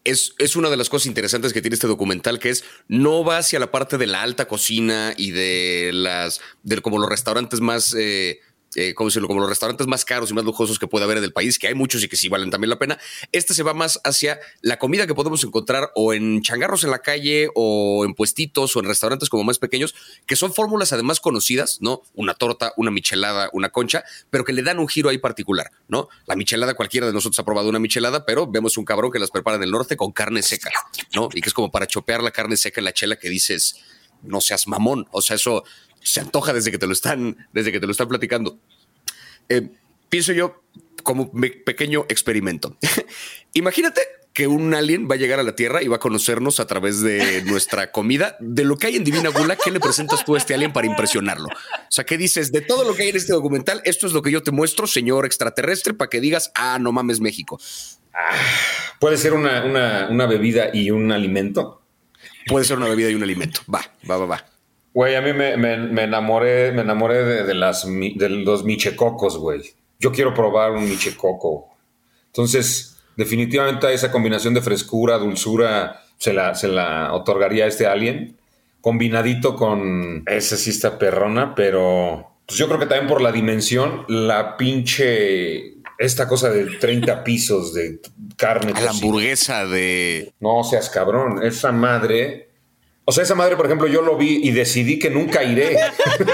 es, 0.05 0.35
es, 0.39 0.57
una 0.57 0.71
de 0.71 0.77
las 0.77 0.89
cosas 0.89 1.07
interesantes 1.07 1.53
que 1.53 1.61
tiene 1.61 1.75
este 1.75 1.87
documental, 1.87 2.39
que 2.39 2.51
es 2.51 2.65
no 2.89 3.25
va 3.25 3.39
hacia 3.39 3.59
la 3.59 3.71
parte 3.71 3.99
de 3.99 4.07
la 4.07 4.23
alta 4.23 4.49
cocina 4.49 5.15
y 5.17 5.31
de 5.33 5.91
las, 5.93 6.41
de 6.63 6.81
como 6.81 6.99
los 6.99 7.09
restaurantes 7.09 7.61
más... 7.61 7.95
Eh, 7.95 8.41
eh, 8.79 8.95
como, 8.95 9.09
decirlo, 9.09 9.27
como 9.27 9.41
los 9.41 9.49
restaurantes 9.49 9.89
más 9.89 10.05
caros 10.05 10.31
y 10.31 10.35
más 10.35 10.45
lujosos 10.45 10.79
que 10.79 10.87
puede 10.87 11.05
haber 11.05 11.19
en 11.19 11.25
el 11.25 11.33
país, 11.33 11.59
que 11.59 11.67
hay 11.67 11.75
muchos 11.75 12.05
y 12.05 12.09
que 12.09 12.17
sí 12.17 12.29
valen 12.29 12.49
también 12.49 12.71
la 12.71 12.79
pena. 12.79 12.97
Este 13.33 13.53
se 13.53 13.65
va 13.65 13.75
más 13.75 14.01
hacia 14.05 14.39
la 14.61 14.79
comida 14.79 15.09
que 15.09 15.15
podemos 15.15 15.43
encontrar 15.43 15.91
o 15.97 16.15
en 16.15 16.43
changarros 16.43 16.85
en 16.85 16.91
la 16.91 17.01
calle 17.01 17.49
o 17.57 18.05
en 18.05 18.15
puestitos 18.15 18.77
o 18.77 18.81
en 18.81 18.87
restaurantes 18.87 19.29
como 19.29 19.43
más 19.43 19.59
pequeños, 19.59 19.97
que 20.27 20.37
son 20.37 20.55
fórmulas 20.55 20.93
además 20.93 21.19
conocidas, 21.19 21.79
¿no? 21.81 22.03
Una 22.15 22.35
torta, 22.35 22.73
una 22.77 22.93
michelada, 22.93 23.51
una 23.53 23.71
concha, 23.71 24.05
pero 24.31 24.45
que 24.45 24.53
le 24.53 24.63
dan 24.63 24.79
un 24.79 24.87
giro 24.87 25.09
ahí 25.09 25.19
particular, 25.19 25.73
¿no? 25.89 26.09
La 26.27 26.37
michelada, 26.37 26.75
cualquiera 26.75 27.09
de 27.09 27.13
nosotros 27.13 27.39
ha 27.41 27.45
probado 27.45 27.69
una 27.69 27.81
michelada, 27.81 28.25
pero 28.25 28.47
vemos 28.47 28.77
un 28.79 28.85
cabrón 28.85 29.11
que 29.11 29.19
las 29.19 29.33
prepara 29.33 29.57
en 29.57 29.65
el 29.65 29.73
norte 29.73 29.97
con 29.97 30.13
carne 30.13 30.43
seca, 30.43 30.71
¿no? 31.17 31.29
Y 31.35 31.41
que 31.41 31.49
es 31.49 31.55
como 31.55 31.73
para 31.73 31.89
chopear 31.89 32.23
la 32.23 32.31
carne 32.31 32.57
seca 32.57 32.81
en 32.81 32.85
la 32.85 32.93
chela 32.93 33.17
que 33.17 33.29
dices, 33.29 33.77
no 34.23 34.41
seas 34.41 34.67
mamón. 34.67 35.07
O 35.11 35.23
sea, 35.23 35.37
eso 35.37 35.65
se 36.03 36.21
antoja 36.21 36.53
desde 36.53 36.71
que 36.71 36.79
te 36.79 36.87
lo 36.87 36.93
están, 36.93 37.47
desde 37.53 37.73
que 37.73 37.81
te 37.81 37.87
lo 37.87 37.93
están 37.93 38.09
platicando. 38.09 38.59
Eh, 39.49 39.69
pienso 40.09 40.33
yo 40.33 40.63
como 41.03 41.31
pequeño 41.65 42.07
experimento. 42.09 42.77
Imagínate 43.55 44.03
que 44.39 44.47
un 44.47 44.73
alien 44.73 45.09
va 45.11 45.17
a 45.17 45.19
llegar 45.19 45.41
a 45.41 45.43
la 45.43 45.57
Tierra 45.57 45.83
y 45.83 45.89
va 45.89 45.97
a 45.97 45.99
conocernos 45.99 46.61
a 46.61 46.67
través 46.69 47.01
de 47.01 47.43
nuestra 47.43 47.91
comida. 47.91 48.37
De 48.39 48.63
lo 48.63 48.77
que 48.77 48.87
hay 48.87 48.97
en 48.97 49.03
Divina 49.03 49.31
Gula, 49.31 49.57
¿qué 49.57 49.73
le 49.73 49.81
presentas 49.81 50.25
tú 50.25 50.37
a 50.37 50.39
este 50.39 50.55
alien 50.55 50.73
para 50.73 50.87
impresionarlo? 50.87 51.49
O 51.49 51.91
sea, 51.91 52.05
¿qué 52.05 52.17
dices? 52.17 52.53
De 52.53 52.61
todo 52.61 52.85
lo 52.85 52.95
que 52.95 53.03
hay 53.03 53.09
en 53.09 53.17
este 53.17 53.33
documental, 53.33 53.83
esto 53.85 54.07
es 54.07 54.13
lo 54.13 54.23
que 54.23 54.31
yo 54.31 54.43
te 54.43 54.53
muestro, 54.53 54.87
señor 54.87 55.27
extraterrestre, 55.27 55.93
para 55.93 56.09
que 56.09 56.21
digas, 56.21 56.53
ah, 56.55 56.79
no 56.81 56.93
mames, 56.93 57.19
México. 57.19 57.61
Ah, 58.15 58.37
¿Puede 59.01 59.17
ser 59.17 59.33
una, 59.33 59.65
una, 59.65 60.07
una 60.09 60.27
bebida 60.27 60.71
y 60.73 60.93
un 60.93 61.11
alimento? 61.11 61.83
Puede 62.47 62.65
ser 62.65 62.77
una 62.77 62.89
bebida 62.89 63.11
y 63.11 63.17
un 63.17 63.25
alimento. 63.25 63.63
Va, 63.73 63.85
va, 64.09 64.19
va, 64.19 64.27
va. 64.27 64.58
Güey, 64.95 65.15
a 65.15 65.21
mí 65.21 65.33
me, 65.33 65.57
me, 65.57 65.77
me, 65.77 66.05
enamoré, 66.05 66.73
me 66.73 66.83
enamoré 66.83 67.25
de, 67.25 67.45
de, 67.45 67.55
las, 67.55 67.87
de 67.87 68.29
los 68.29 68.65
michecocos, 68.65 69.39
güey. 69.39 69.63
Yo 70.01 70.13
quiero 70.13 70.35
probar 70.35 70.73
un 70.73 70.89
michecoco. 70.89 71.69
Entonces, 72.27 72.97
definitivamente 73.17 73.93
esa 73.93 74.11
combinación 74.11 74.55
de 74.55 74.63
frescura, 74.63 75.19
dulzura, 75.19 76.03
se 76.19 76.33
la, 76.33 76.55
se 76.55 76.69
la 76.69 77.13
otorgaría 77.13 77.65
a 77.65 77.69
este 77.69 77.87
alien. 77.87 78.37
Combinadito 78.81 79.57
con 79.57 80.23
esa 80.27 80.57
sí 80.57 80.71
está 80.71 80.99
perrona, 80.99 81.55
pero 81.55 82.31
pues 82.47 82.59
yo 82.59 82.67
creo 82.67 82.79
que 82.79 82.87
también 82.87 83.09
por 83.09 83.21
la 83.21 83.33
dimensión, 83.33 84.05
la 84.09 84.57
pinche 84.57 85.75
esta 85.99 86.29
cosa 86.29 86.49
de 86.51 86.65
30 86.79 87.25
pisos 87.25 87.75
de 87.75 88.01
carne. 88.37 88.73
A 88.75 88.81
la 88.81 88.91
hamburguesa 88.91 89.67
de. 89.67 90.33
No 90.41 90.63
seas 90.65 90.89
cabrón. 90.89 91.43
Esa 91.43 91.73
madre 91.73 92.48
o 93.09 93.13
sea, 93.13 93.25
esa 93.25 93.35
madre, 93.35 93.57
por 93.57 93.65
ejemplo, 93.65 93.87
yo 93.87 94.03
lo 94.03 94.19
vi 94.19 94.39
y 94.43 94.51
decidí 94.51 94.99
que 94.99 95.09
nunca 95.09 95.43
iré. 95.43 95.79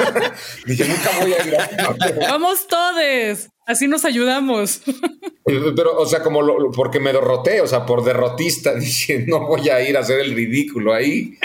Dije, 0.67 0.85
nunca 0.87 1.09
voy 1.21 1.33
a 1.33 1.47
ir. 1.47 1.57
A... 1.57 2.31
Vamos 2.33 2.67
todos. 2.67 3.49
Así 3.65 3.87
nos 3.87 4.05
ayudamos. 4.05 4.81
Pero, 5.45 5.97
o 5.97 6.05
sea, 6.05 6.21
como 6.25 6.43
lo, 6.43 6.73
porque 6.73 6.99
me 6.99 7.13
derroté, 7.13 7.61
o 7.61 7.69
sea, 7.69 7.87
por 7.87 8.03
derrotista, 8.03 8.75
dije, 8.75 9.25
no 9.25 9.47
voy 9.47 9.69
a 9.69 9.89
ir 9.89 9.97
a 9.97 10.01
hacer 10.01 10.19
el 10.19 10.35
ridículo 10.35 10.93
ahí. 10.93 11.39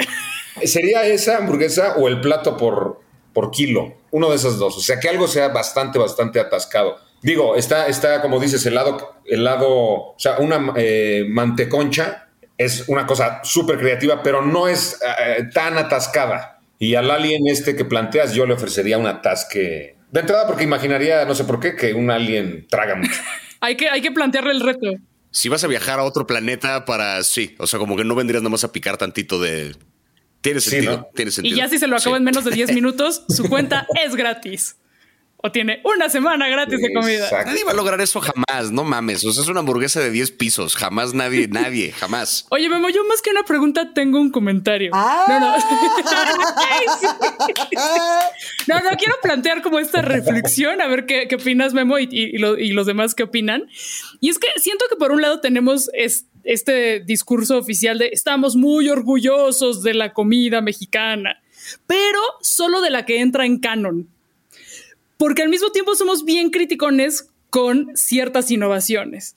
¿Sería 0.63 1.05
esa 1.05 1.38
hamburguesa 1.38 1.98
o 1.98 2.07
el 2.07 2.21
plato 2.21 2.57
por, 2.57 3.00
por 3.31 3.51
kilo. 3.51 3.93
Uno 4.09 4.31
de 4.31 4.36
esos 4.38 4.57
dos. 4.57 4.77
O 4.77 4.81
sea, 4.81 5.00
que 5.00 5.09
algo 5.09 5.27
sea 5.27 5.50
bastante, 5.50 6.00
bastante 6.00 6.39
atascado. 6.39 6.98
Digo, 7.21 7.55
está, 7.55 7.86
está 7.86 8.24
como 8.24 8.39
dices, 8.39 8.65
el 8.65 8.74
lado, 8.74 9.13
el 9.25 9.43
lado, 9.43 9.69
o 9.69 10.15
sea, 10.17 10.39
una 10.39 10.74
eh, 10.75 11.24
manteconcha 11.29 12.28
es 12.60 12.84
una 12.89 13.08
cosa 13.08 13.39
súper 13.44 13.80
creativa, 13.80 14.22
pero 14.22 14.46
no 14.46 14.68
es 14.68 15.00
eh, 15.01 15.46
tan 15.54 15.78
atascada. 15.78 16.60
Y 16.78 16.96
al 16.96 17.10
alien 17.10 17.48
este 17.48 17.75
que 17.75 17.86
planteas, 17.86 18.34
yo 18.34 18.46
le 18.46 18.54
ofrecería 18.54 18.98
un 18.98 19.08
atasque. 19.08 19.96
De 20.12 20.20
entrada, 20.20 20.46
porque 20.46 20.66
imaginaría, 20.66 21.24
no 21.24 21.34
sé 21.36 21.46
por 21.46 21.62
qué, 21.62 21.75
que 21.75 21.94
un 21.94 22.12
alien 22.12 22.68
traga 22.70 22.96
mucho. 22.96 23.22
hay, 23.62 23.78
que, 23.78 23.89
hay 23.89 24.01
que 24.01 24.12
plantearle 24.12 24.51
el 24.51 24.60
reto. 24.60 24.88
Si 25.32 25.48
vas 25.48 25.63
a 25.63 25.68
viajar 25.68 26.00
a 26.00 26.04
otro 26.04 26.28
planeta 26.28 26.84
para, 26.84 27.24
sí, 27.24 27.56
o 27.60 27.68
sea, 27.68 27.80
como 27.80 27.96
que 27.96 28.04
no 28.04 28.13
vendrías 28.13 28.44
nada 28.44 28.51
más 28.51 28.66
a 28.66 28.74
picar 28.74 28.98
tantito 28.98 29.39
de... 29.39 29.75
Tiene 30.42 30.60
sentido, 30.60 31.10
tiene 31.16 31.32
sentido. 31.32 31.56
Y 31.56 31.60
ya 31.60 31.70
si 31.70 31.78
se 31.78 31.88
lo 31.88 31.96
acaba 31.96 32.18
en 32.18 32.24
menos 32.24 32.44
de 32.44 32.51
10 32.51 32.72
minutos, 32.75 33.24
su 33.30 33.48
cuenta 33.48 33.88
es 34.06 34.16
gratis 34.16 34.75
o 35.41 35.51
tiene 35.51 35.81
una 35.86 36.10
semana 36.10 36.50
gratis 36.50 36.81
de 36.81 36.93
comida. 36.93 37.29
Nadie 37.46 37.63
va 37.63 37.72
a 37.72 37.75
lograr 37.75 38.01
eso 38.01 38.19
jamás, 38.19 38.72
no 38.72 38.84
mames. 38.84 39.24
O 39.24 39.31
sea, 39.31 39.41
es 39.41 39.48
una 39.48 39.62
hamburguesa 39.62 40.01
de 40.01 40.12
10 40.12 40.31
pisos. 40.31 40.75
Jamás 40.75 41.13
nadie, 41.13 41.48
nadie, 41.50 41.93
jamás. 41.93 42.46
Oye, 42.50 42.67
Memo, 42.67 42.89
yo 42.89 43.05
más 43.05 43.22
que 43.22 43.29
una 43.29 43.43
pregunta 43.43 43.93
tengo 43.93 44.19
un 44.19 44.31
comentario. 44.31 44.91
Ah. 44.93 45.24
No, 45.29 45.39
no. 45.39 45.55
no, 48.67 48.81
quiero 48.98 49.15
plantear 49.22 49.62
como 49.62 49.79
esta 49.79 50.01
reflexión, 50.01 50.81
a 50.81 50.88
ver 50.88 51.05
qué, 51.05 51.29
opinas, 51.34 51.74
Memo, 51.74 51.98
y, 52.00 52.38
los 52.38 52.86
demás 52.86 53.15
qué 53.15 53.24
opinan. 53.24 53.63
Y 54.19 54.27
es 54.29 54.39
que 54.39 54.48
siento 54.58 54.84
que 54.89 54.98
por 54.98 55.13
un 55.13 55.22
lado 55.22 55.39
tenemos 55.39 55.89
este 56.43 57.00
discurso 57.05 57.58
oficial 57.58 57.98
de 57.98 58.10
estamos 58.12 58.58
muy 58.58 58.89
orgullosos 58.89 59.84
de 59.84 59.93
la 59.93 60.12
comida 60.12 60.60
mexicana, 60.60 61.41
pero 61.88 62.19
solo 62.41 62.81
de 62.81 62.89
la 62.89 63.05
que 63.05 63.22
entra 63.22 63.46
en 63.46 63.60
canon 63.60 64.10
porque 65.20 65.42
al 65.42 65.50
mismo 65.50 65.70
tiempo 65.72 65.96
somos 65.96 66.24
bien 66.24 66.50
criticones 66.50 67.30
con 67.50 67.92
ciertas 67.96 68.50
innovaciones. 68.52 69.36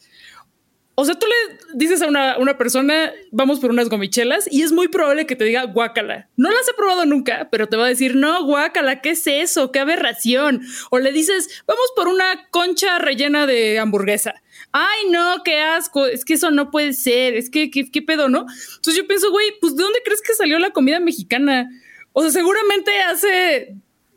O 0.95 1.05
sea, 1.05 1.19
tú 1.19 1.27
le 1.27 1.59
dices 1.75 2.03
a 2.03 2.07
una, 2.07 2.57
persona, 2.57 3.11
vamos 3.33 3.59
por 3.59 3.71
unas 3.71 3.89
gomichelas, 3.89 4.47
y 4.49 4.63
es 4.63 4.71
muy 4.71 4.87
probable 4.87 5.27
que 5.27 5.35
te 5.35 5.45
diga 5.45 5.65
guácala. 5.65 6.29
No 6.37 6.53
las 6.53 6.69
he 6.69 6.75
probado 6.75 7.05
nunca, 7.05 7.49
pero 7.51 7.67
te 7.67 7.77
va 7.77 7.87
a 7.87 7.89
decir, 7.89 8.15
no, 8.15 8.45
guácala, 8.45 9.01
¿qué 9.01 9.11
es 9.11 9.27
eso? 9.27 9.73
¿Qué 9.73 9.81
aberración? 9.81 10.61
O 10.91 11.01
le 11.01 11.11
dices, 11.11 11.65
vamos 11.67 11.87
por 11.97 12.07
una 12.07 12.49
concha 12.51 13.01
rellena 13.01 13.49
de 13.49 13.81
hamburguesa. 13.81 14.35
Ay, 14.71 15.11
no, 15.11 15.43
qué 15.45 15.61
asco, 15.61 16.07
es 16.07 16.25
que 16.25 16.35
eso 16.35 16.53
no 16.53 16.71
puede 16.71 16.93
ser, 16.93 17.35
es 17.35 17.51
que, 17.51 17.73
¿qué, 17.73 17.91
qué 17.91 18.03
pedo, 18.03 18.29
no? 18.29 18.47
Entonces 18.77 18.95
yo 18.95 19.09
pienso, 19.09 19.33
güey, 19.33 19.49
pues 19.61 19.75
¿de 19.75 19.83
dónde 19.83 19.99
crees 20.05 20.23
que 20.23 20.35
salió 20.35 20.61
la 20.61 20.71
comida 20.71 21.01
mexicana? 21.01 21.69
O 22.13 22.23
sea, 22.23 22.31
seguramente 22.31 22.93
hace 23.01 23.75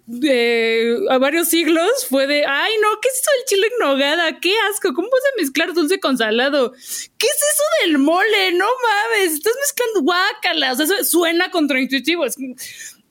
a 0.08 1.18
varios 1.18 1.50
siglos 1.50 2.06
fue 2.08 2.28
de, 2.28 2.46
ay 2.46 2.74
no, 2.82 3.00
¿qué 3.02 3.08
es 3.08 3.16
eso 3.16 3.32
del 3.38 3.46
chile 3.48 3.68
en 3.72 3.88
nogada? 3.88 4.40
¡Qué 4.40 4.54
asco! 4.72 4.94
¿Cómo 4.94 5.10
vas 5.10 5.22
a 5.34 5.42
mezclar 5.42 5.74
dulce 5.74 6.00
con 6.00 6.18
salado? 6.18 6.74
¿Qué 6.74 7.28
es 7.28 7.36
eso 7.36 7.64
del 7.84 7.98
mole? 7.98 8.52
No 8.54 8.66
mames, 8.66 9.34
estás 9.34 9.54
mezclando 9.62 10.02
guácala. 10.02 10.74
O 10.74 10.76
sea, 10.76 11.04
suena 11.04 11.50
contraintuitivo. 11.50 12.26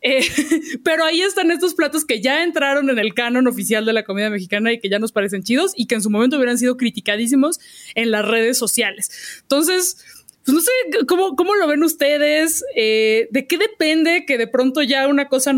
Eh, 0.03 0.21
pero 0.85 1.05
ahí 1.05 1.23
están 1.23 1.51
estos 1.51 1.75
platos 1.75 2.05
que 2.05 2.21
ya 2.21 2.45
entraron 2.45 2.89
en 2.91 2.99
el 2.99 3.13
canon 3.15 3.49
oficial 3.49 3.85
de 3.85 3.93
la 3.93 4.05
comida 4.05 4.31
mexicana 4.31 4.73
y 4.73 4.79
que 4.79 4.89
ya 4.89 5.01
nos 5.01 5.11
parecen 5.11 5.43
chidos 5.43 5.73
y 5.77 5.87
que 5.87 5.97
en 5.97 6.03
su 6.03 6.11
momento 6.11 6.37
hubieran 6.37 6.59
sido 6.59 6.77
criticadísimos 6.77 7.59
en 7.97 8.13
las 8.13 8.25
redes 8.25 8.57
sociales. 8.57 9.41
Entonces, 9.43 9.97
pues 10.45 10.55
no 10.55 10.61
sé 10.61 10.71
cómo, 11.09 11.35
cómo 11.35 11.55
lo 11.55 11.67
ven 11.67 11.83
ustedes, 11.83 12.65
eh, 12.77 13.29
de 13.31 13.47
qué 13.47 13.57
depende 13.57 14.27
que 14.27 14.39
de 14.39 14.47
pronto 14.47 14.83
ya 14.83 15.09
una 15.09 15.29
cosa 15.29 15.55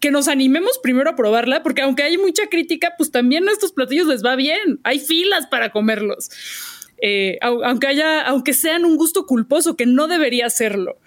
que 0.00 0.10
nos 0.10 0.28
animemos 0.28 0.78
primero 0.82 1.10
a 1.10 1.16
probarla, 1.16 1.62
porque 1.62 1.82
aunque 1.82 2.02
hay 2.02 2.18
mucha 2.18 2.48
crítica, 2.48 2.94
pues 2.96 3.10
también 3.10 3.48
a 3.48 3.52
estos 3.52 3.72
platillos 3.72 4.06
les 4.06 4.24
va 4.24 4.36
bien. 4.36 4.80
Hay 4.84 4.98
filas 4.98 5.46
para 5.46 5.70
comerlos. 5.70 6.30
Eh, 7.00 7.38
aunque 7.40 7.86
haya, 7.86 8.22
aunque 8.22 8.54
sean 8.54 8.84
un 8.84 8.96
gusto 8.96 9.26
culposo, 9.26 9.76
que 9.76 9.86
no 9.86 10.08
debería 10.08 10.50
serlo. 10.50 10.98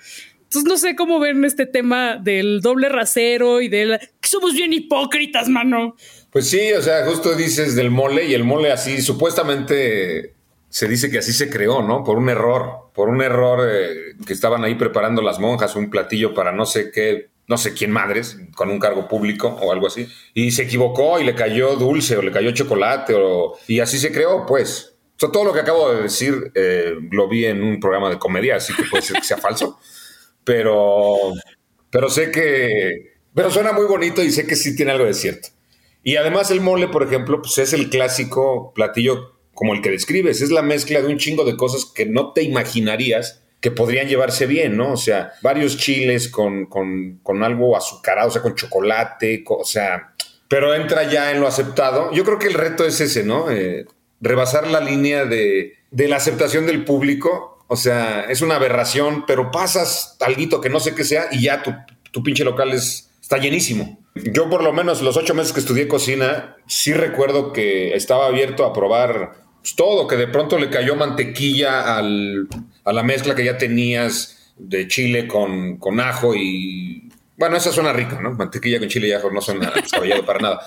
Entonces 0.43 0.69
no 0.69 0.77
sé 0.77 0.95
cómo 0.95 1.19
ven 1.19 1.45
este 1.45 1.65
tema 1.65 2.17
del 2.17 2.59
doble 2.61 2.89
rasero 2.89 3.61
y 3.61 3.69
del 3.69 3.99
que 4.19 4.27
somos 4.27 4.53
bien 4.53 4.73
hipócritas, 4.73 5.47
mano. 5.47 5.95
Pues 6.29 6.49
sí, 6.49 6.73
o 6.73 6.81
sea, 6.81 7.05
justo 7.05 7.35
dices 7.35 7.75
del 7.75 7.89
mole 7.89 8.25
y 8.25 8.33
el 8.33 8.43
mole 8.43 8.71
así, 8.71 9.01
supuestamente 9.01 10.33
se 10.67 10.87
dice 10.87 11.09
que 11.09 11.19
así 11.19 11.33
se 11.33 11.49
creó, 11.49 11.81
¿no? 11.81 12.03
Por 12.03 12.17
un 12.17 12.29
error, 12.29 12.89
por 12.93 13.09
un 13.09 13.21
error 13.21 13.67
eh, 13.69 14.15
que 14.25 14.33
estaban 14.33 14.63
ahí 14.63 14.75
preparando 14.75 15.21
las 15.21 15.39
monjas, 15.39 15.75
un 15.75 15.89
platillo 15.89 16.33
para 16.33 16.51
no 16.51 16.65
sé 16.65 16.91
qué 16.91 17.29
no 17.51 17.57
sé 17.57 17.73
quién 17.73 17.91
madres, 17.91 18.37
con 18.55 18.69
un 18.69 18.79
cargo 18.79 19.09
público 19.09 19.49
o 19.49 19.73
algo 19.73 19.87
así, 19.87 20.07
y 20.33 20.51
se 20.51 20.63
equivocó 20.63 21.19
y 21.19 21.25
le 21.25 21.35
cayó 21.35 21.75
dulce 21.75 22.15
o 22.15 22.21
le 22.21 22.31
cayó 22.31 22.51
chocolate 22.51 23.13
o, 23.13 23.57
y 23.67 23.81
así 23.81 23.99
se 23.99 24.13
creó, 24.13 24.45
pues. 24.45 24.95
O 25.21 25.29
todo 25.29 25.43
lo 25.43 25.53
que 25.53 25.59
acabo 25.59 25.91
de 25.91 26.03
decir 26.03 26.51
eh, 26.55 26.95
lo 27.11 27.27
vi 27.27 27.45
en 27.45 27.61
un 27.61 27.81
programa 27.81 28.09
de 28.09 28.17
comedia, 28.17 28.55
así 28.55 28.73
que 28.73 28.83
puede 28.89 29.03
ser 29.03 29.17
que 29.17 29.25
sea 29.25 29.37
falso, 29.37 29.77
pero, 30.45 31.33
pero 31.89 32.09
sé 32.09 32.31
que, 32.31 33.17
pero 33.35 33.51
suena 33.51 33.73
muy 33.73 33.85
bonito 33.85 34.23
y 34.23 34.31
sé 34.31 34.47
que 34.47 34.55
sí 34.55 34.73
tiene 34.73 34.93
algo 34.93 35.03
de 35.03 35.13
cierto. 35.13 35.49
Y 36.03 36.15
además 36.15 36.51
el 36.51 36.61
mole, 36.61 36.87
por 36.87 37.03
ejemplo, 37.03 37.41
pues 37.41 37.57
es 37.57 37.73
el 37.73 37.89
clásico 37.89 38.71
platillo 38.73 39.35
como 39.53 39.73
el 39.73 39.81
que 39.81 39.91
describes, 39.91 40.41
es 40.41 40.51
la 40.51 40.61
mezcla 40.61 41.01
de 41.01 41.07
un 41.09 41.17
chingo 41.17 41.43
de 41.43 41.57
cosas 41.57 41.83
que 41.85 42.05
no 42.05 42.31
te 42.31 42.43
imaginarías 42.43 43.43
que 43.61 43.69
podrían 43.71 44.07
llevarse 44.07 44.47
bien, 44.47 44.75
¿no? 44.75 44.93
O 44.93 44.97
sea, 44.97 45.33
varios 45.41 45.77
chiles 45.77 46.29
con, 46.29 46.67
algo 47.43 47.77
azucarado, 47.77 48.29
o 48.29 48.31
sea, 48.31 48.41
con 48.41 48.55
chocolate, 48.55 49.43
o 49.47 49.63
sea, 49.63 50.13
pero 50.47 50.73
entra 50.73 51.09
ya 51.09 51.31
en 51.31 51.39
lo 51.39 51.47
aceptado. 51.47 52.11
Yo 52.11 52.25
creo 52.25 52.39
que 52.39 52.47
el 52.47 52.55
reto 52.55 52.83
es 52.85 52.99
ese, 52.99 53.23
¿no? 53.23 53.51
Eh, 53.51 53.85
rebasar 54.19 54.67
la 54.67 54.81
línea 54.81 55.25
de, 55.25 55.77
la 55.91 56.15
aceptación 56.15 56.65
del 56.65 56.83
público. 56.83 57.63
O 57.67 57.75
sea, 57.77 58.25
es 58.27 58.41
una 58.41 58.55
aberración, 58.55 59.25
pero 59.25 59.51
pasas 59.51 60.17
algo 60.19 60.59
que 60.59 60.69
no 60.69 60.79
sé 60.79 60.95
qué 60.95 61.05
sea 61.05 61.27
y 61.31 61.43
ya 61.43 61.61
tu, 61.63 61.73
tu 62.11 62.23
pinche 62.23 62.43
local 62.43 62.73
es, 62.73 63.11
está 63.21 63.37
llenísimo. 63.37 63.99
Yo 64.15 64.49
por 64.49 64.63
lo 64.63 64.73
menos 64.73 65.01
los 65.01 65.15
ocho 65.15 65.33
meses 65.33 65.53
que 65.53 65.61
estudié 65.61 65.87
cocina, 65.87 66.57
sí 66.67 66.93
recuerdo 66.93 67.53
que 67.53 67.95
estaba 67.95 68.25
abierto 68.25 68.65
a 68.65 68.73
probar 68.73 69.33
pues, 69.61 69.75
todo, 69.75 70.07
que 70.07 70.17
de 70.17 70.27
pronto 70.27 70.57
le 70.57 70.69
cayó 70.69 70.95
mantequilla 70.95 71.97
al, 71.97 72.47
a 72.83 72.93
la 72.93 73.03
mezcla 73.03 73.35
que 73.35 73.45
ya 73.45 73.57
tenías 73.57 74.53
de 74.57 74.87
chile 74.87 75.27
con, 75.27 75.77
con 75.77 75.99
ajo 75.99 76.35
y... 76.35 77.09
Bueno, 77.37 77.57
esa 77.57 77.71
suena 77.71 77.91
rica, 77.91 78.19
¿no? 78.21 78.33
Mantequilla 78.33 78.77
con 78.77 78.87
chile 78.87 79.07
y 79.07 79.13
ajo 79.13 79.31
no 79.31 79.41
suena 79.41 79.71
descabellado 79.75 80.23
para 80.23 80.39
nada. 80.39 80.61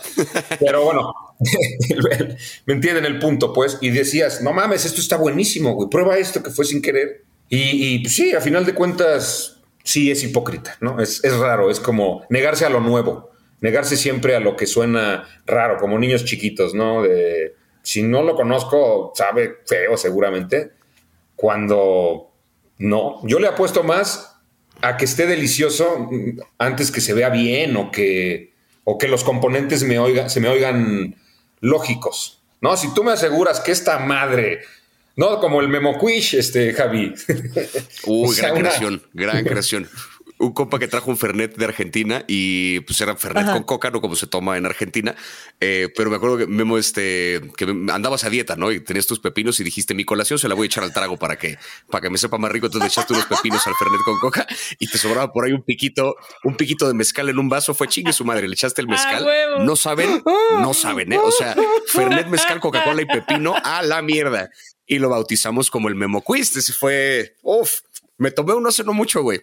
Pero 0.58 0.84
bueno, 0.84 1.14
me 2.66 2.74
entienden 2.74 3.04
el 3.04 3.20
punto, 3.20 3.52
pues. 3.52 3.78
Y 3.80 3.90
decías, 3.90 4.42
no 4.42 4.52
mames, 4.52 4.84
esto 4.84 5.00
está 5.00 5.16
buenísimo, 5.16 5.74
güey. 5.74 5.88
Prueba 5.88 6.16
esto 6.18 6.42
que 6.42 6.50
fue 6.50 6.64
sin 6.64 6.82
querer. 6.82 7.22
Y, 7.48 8.00
pues 8.00 8.16
sí, 8.16 8.34
a 8.34 8.40
final 8.40 8.66
de 8.66 8.74
cuentas, 8.74 9.60
sí 9.84 10.10
es 10.10 10.24
hipócrita, 10.24 10.76
¿no? 10.80 11.00
Es, 11.00 11.22
es 11.22 11.36
raro, 11.36 11.70
es 11.70 11.78
como 11.78 12.26
negarse 12.28 12.64
a 12.64 12.70
lo 12.70 12.80
nuevo, 12.80 13.30
negarse 13.60 13.96
siempre 13.96 14.34
a 14.34 14.40
lo 14.40 14.56
que 14.56 14.66
suena 14.66 15.28
raro, 15.46 15.76
como 15.78 15.98
niños 15.98 16.24
chiquitos, 16.24 16.74
¿no? 16.74 17.02
De, 17.02 17.54
si 17.84 18.02
no 18.02 18.22
lo 18.22 18.34
conozco, 18.34 19.12
sabe 19.14 19.58
feo 19.66 19.96
seguramente, 19.96 20.72
cuando 21.36 22.32
no, 22.78 23.20
yo 23.24 23.38
le 23.38 23.46
apuesto 23.46 23.84
más 23.84 24.38
a 24.80 24.96
que 24.96 25.04
esté 25.04 25.26
delicioso 25.26 26.10
antes 26.58 26.90
que 26.90 27.02
se 27.02 27.12
vea 27.12 27.28
bien 27.28 27.76
o 27.76 27.90
que, 27.90 28.54
o 28.84 28.96
que 28.96 29.06
los 29.06 29.22
componentes 29.22 29.84
me 29.84 29.98
oiga, 29.98 30.30
se 30.30 30.40
me 30.40 30.48
oigan 30.48 31.16
lógicos. 31.60 32.42
No, 32.62 32.76
si 32.78 32.92
tú 32.94 33.04
me 33.04 33.12
aseguras 33.12 33.60
que 33.60 33.72
esta 33.72 33.98
madre, 33.98 34.62
no 35.16 35.38
como 35.38 35.60
el 35.60 35.68
Memoquish, 35.68 36.36
este 36.36 36.72
Javi. 36.72 37.14
Uy, 38.06 38.36
gran 38.38 38.56
creación, 38.56 39.02
gran 39.12 39.44
creación 39.44 39.86
un 40.38 40.52
compa 40.52 40.78
que 40.78 40.88
trajo 40.88 41.10
un 41.10 41.16
Fernet 41.16 41.56
de 41.56 41.64
Argentina 41.64 42.24
y 42.26 42.80
pues 42.80 43.00
era 43.00 43.16
Fernet 43.16 43.46
con 43.46 43.62
coca, 43.62 43.90
no 43.90 44.00
como 44.00 44.16
se 44.16 44.26
toma 44.26 44.56
en 44.56 44.66
Argentina. 44.66 45.14
Eh, 45.60 45.88
pero 45.96 46.10
me 46.10 46.16
acuerdo 46.16 46.38
que 46.38 46.46
Memo, 46.46 46.76
este, 46.76 47.40
que 47.56 47.64
andabas 47.64 48.24
a 48.24 48.30
dieta, 48.30 48.56
¿no? 48.56 48.72
Y 48.72 48.80
tenías 48.80 49.06
tus 49.06 49.20
pepinos 49.20 49.60
y 49.60 49.64
dijiste, 49.64 49.94
mi 49.94 50.04
colación 50.04 50.38
se 50.38 50.48
la 50.48 50.54
voy 50.54 50.64
a 50.64 50.66
echar 50.66 50.84
al 50.84 50.92
trago 50.92 51.16
para 51.16 51.36
que, 51.36 51.58
para 51.90 52.02
que 52.02 52.10
me 52.10 52.18
sepa 52.18 52.38
más 52.38 52.50
rico. 52.50 52.66
Entonces 52.66 52.92
echaste 52.92 53.12
unos 53.12 53.26
pepinos 53.26 53.66
al 53.66 53.74
Fernet 53.74 54.00
con 54.04 54.18
coca 54.18 54.46
y 54.78 54.88
te 54.88 54.98
sobraba 54.98 55.32
por 55.32 55.44
ahí 55.44 55.52
un 55.52 55.62
piquito, 55.62 56.16
un 56.42 56.56
piquito 56.56 56.88
de 56.88 56.94
mezcal 56.94 57.28
en 57.28 57.38
un 57.38 57.48
vaso. 57.48 57.74
Fue 57.74 57.86
chingue 57.88 58.12
su 58.12 58.24
madre, 58.24 58.48
le 58.48 58.54
echaste 58.54 58.80
el 58.80 58.88
mezcal. 58.88 59.26
no 59.60 59.76
saben, 59.76 60.22
no 60.60 60.74
saben, 60.74 61.12
¿eh? 61.12 61.18
O 61.18 61.30
sea, 61.30 61.54
Fernet, 61.86 62.26
mezcal, 62.26 62.60
Coca-Cola 62.60 63.02
y 63.02 63.06
pepino 63.06 63.54
a 63.62 63.82
la 63.82 64.02
mierda. 64.02 64.50
Y 64.86 64.98
lo 64.98 65.08
bautizamos 65.08 65.70
como 65.70 65.88
el 65.88 65.94
Memo 65.94 66.22
Quiz. 66.22 66.54
Ese 66.56 66.72
fue, 66.74 67.36
uff, 67.42 67.80
me 68.16 68.30
tomé 68.30 68.54
uno 68.54 68.68
hace 68.68 68.84
no 68.84 68.92
mucho, 68.92 69.22
güey. 69.22 69.40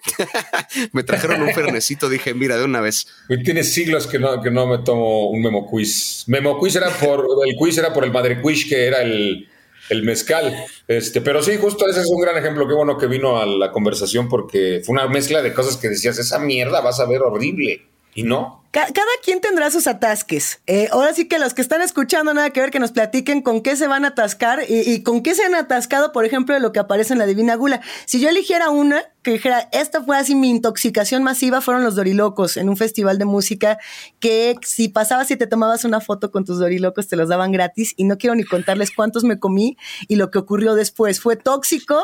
me 0.94 1.04
trajeron 1.04 1.42
un 1.42 1.54
fernecito, 1.54 2.10
dije, 2.10 2.34
mira, 2.34 2.58
de 2.58 2.66
una 2.66 2.82
vez. 2.82 3.08
Tiene 3.44 3.64
siglos 3.64 4.08
que 4.08 4.20
no, 4.20 4.42
que 4.42 4.52
no 4.52 4.68
me 4.68 4.80
tomo 4.80 5.30
un 5.30 5.42
memo 5.42 5.68
quiz. 5.70 6.24
Memo 6.28 6.60
quiz 6.60 6.76
era 6.76 6.90
por, 6.90 7.26
el 7.46 7.56
quiz 7.58 7.78
era 7.78 7.94
por 7.94 8.04
el 8.04 8.12
madre 8.12 8.42
quiz, 8.42 8.68
que 8.68 8.86
era 8.86 9.02
el, 9.02 9.50
el 9.90 10.04
mezcal. 10.04 10.66
Este, 10.88 11.22
pero 11.22 11.44
sí, 11.44 11.58
justo 11.58 11.88
ese 11.88 12.02
es 12.02 12.08
un 12.08 12.22
gran 12.22 12.38
ejemplo. 12.38 12.68
Qué 12.68 12.74
bueno 12.74 12.98
que 12.98 13.08
vino 13.08 13.38
a 13.38 13.46
la 13.46 13.72
conversación 13.72 14.30
porque 14.30 14.82
fue 14.86 14.94
una 14.94 15.08
mezcla 15.08 15.42
de 15.42 15.54
cosas 15.54 15.78
que 15.78 15.90
decías, 15.90 16.18
esa 16.18 16.40
mierda 16.40 16.82
vas 16.82 17.00
a 17.00 17.06
ver 17.06 17.22
horrible. 17.22 17.88
Y 18.14 18.24
no, 18.24 18.61
cada 18.72 18.94
quien 19.24 19.42
tendrá 19.42 19.70
sus 19.70 19.86
atasques. 19.86 20.62
Eh, 20.66 20.88
ahora 20.92 21.14
sí 21.14 21.28
que 21.28 21.40
los 21.40 21.54
que 21.54 21.62
están 21.62 21.82
escuchando, 21.82 22.34
nada 22.34 22.52
que 22.52 22.62
ver, 22.62 22.72
que 22.72 22.80
nos 22.80 22.92
platiquen 22.92 23.42
con 23.42 23.62
qué 23.62 23.76
se 23.76 23.88
van 23.88 24.06
a 24.06 24.10
atascar 24.10 24.62
y, 24.68 25.04
con 25.04 25.24
qué 25.24 25.36
se 25.36 25.44
han 25.44 25.56
atascado, 25.56 26.14
por 26.14 26.26
ejemplo, 26.26 26.56
de 26.56 26.62
lo 26.62 26.72
que 26.72 26.80
aparece 26.80 27.12
en 27.14 27.20
la 27.20 27.26
Divina 27.26 27.56
Gula. 27.56 27.82
Si 28.06 28.22
yo 28.22 28.30
eligiera 28.30 28.70
una, 28.70 29.04
que 29.24 29.32
dijera, 29.32 29.70
esta 29.72 30.02
fue 30.02 30.18
así 30.18 30.36
mi 30.36 30.50
intoxicación 30.50 31.22
masiva, 31.22 31.62
fueron 31.62 31.84
los 31.84 31.96
dorilocos 31.96 32.58
en 32.58 32.70
un 32.70 32.78
festival 32.78 33.18
de 33.18 33.26
música 33.26 33.78
que 34.20 34.56
si 34.66 34.88
pasabas 34.88 35.30
y 35.30 35.36
te 35.36 35.48
tomabas 35.48 35.84
una 35.84 36.00
foto 36.00 36.32
con 36.32 36.44
tus 36.44 36.58
dorilocos 36.58 37.08
te 37.08 37.16
los 37.16 37.30
daban 37.30 37.52
gratis 37.52 37.94
y 37.98 38.06
no 38.06 38.18
quiero 38.18 38.36
ni 38.36 38.44
contarles 38.44 38.90
cuántos 38.96 39.24
me 39.24 39.38
comí 39.38 39.78
y 40.08 40.16
lo 40.16 40.32
que 40.32 40.40
ocurrió 40.40 40.74
después. 40.74 41.20
Fue 41.20 41.36
tóxico 41.36 42.02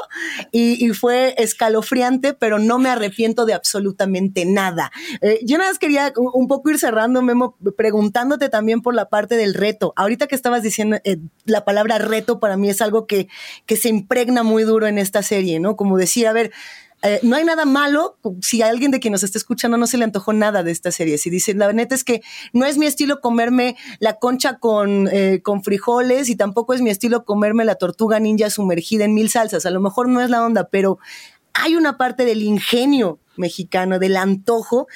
y, 0.51 0.85
y 0.85 0.89
fue 0.89 1.33
escalofriante, 1.37 2.33
pero 2.33 2.59
no 2.59 2.77
me 2.77 2.89
arrepiento 2.89 3.45
de 3.45 3.53
absolutamente 3.53 4.45
nada. 4.45 4.91
Eh, 5.21 5.39
yo 5.43 5.57
nada 5.57 5.71
más 5.71 5.79
quería 5.79 6.13
un 6.15 6.47
poco 6.47 6.56
ir 6.65 6.79
cerrando, 6.79 7.21
Memo, 7.21 7.55
preguntándote 7.77 8.49
también 8.49 8.81
por 8.81 8.95
la 8.95 9.09
parte 9.09 9.35
del 9.35 9.53
reto. 9.53 9.93
Ahorita 9.95 10.27
que 10.27 10.35
estabas 10.35 10.63
diciendo 10.63 10.97
eh, 11.03 11.17
la 11.45 11.65
palabra 11.65 11.97
reto 11.97 12.39
para 12.39 12.57
mí 12.57 12.69
es 12.69 12.81
algo 12.81 13.07
que, 13.07 13.27
que 13.65 13.77
se 13.77 13.89
impregna 13.89 14.43
muy 14.43 14.63
duro 14.63 14.87
en 14.87 14.97
esta 14.97 15.23
serie, 15.23 15.59
¿no? 15.59 15.75
Como 15.75 15.97
decir, 15.97 16.27
a 16.27 16.33
ver, 16.33 16.51
eh, 17.03 17.19
no 17.21 17.35
hay 17.35 17.45
nada 17.45 17.65
malo 17.65 18.17
si 18.41 18.63
a 18.63 18.69
alguien 18.69 18.89
de 18.89 18.99
quien 18.99 19.11
nos 19.11 19.21
está 19.21 19.37
escuchando 19.37 19.77
no 19.77 19.85
se 19.85 19.97
le 19.97 20.03
antojó 20.03 20.33
nada 20.33 20.63
de 20.63 20.71
esta 20.71 20.91
serie. 20.91 21.17
Si 21.19 21.29
dice, 21.29 21.53
la 21.53 21.71
neta 21.71 21.93
es 21.93 22.03
que 22.03 22.21
no 22.53 22.65
es 22.65 22.77
mi 22.77 22.87
estilo 22.87 23.21
comerme 23.21 23.77
la 23.99 24.15
concha 24.15 24.57
con, 24.57 25.07
eh, 25.11 25.41
con 25.43 25.63
frijoles 25.63 26.29
y 26.29 26.35
tampoco 26.35 26.73
es 26.73 26.81
mi 26.81 26.89
estilo 26.89 27.23
comerme 27.23 27.65
la 27.65 27.75
tortuga 27.75 28.19
ninja 28.19 28.49
sumergida 28.49 29.05
en 29.05 29.13
mil 29.13 29.29
salsas. 29.29 29.65
A 29.67 29.69
lo 29.69 29.79
mejor 29.79 30.09
no 30.09 30.21
es 30.21 30.31
la 30.31 30.43
onda, 30.43 30.69
pero 30.71 30.97
hay 31.53 31.75
una 31.75 31.97
parte 31.97 32.25
del 32.25 32.41
ingenio 32.41 33.19
mexicano, 33.35 33.99
del 33.99 34.17
antojo 34.17 34.87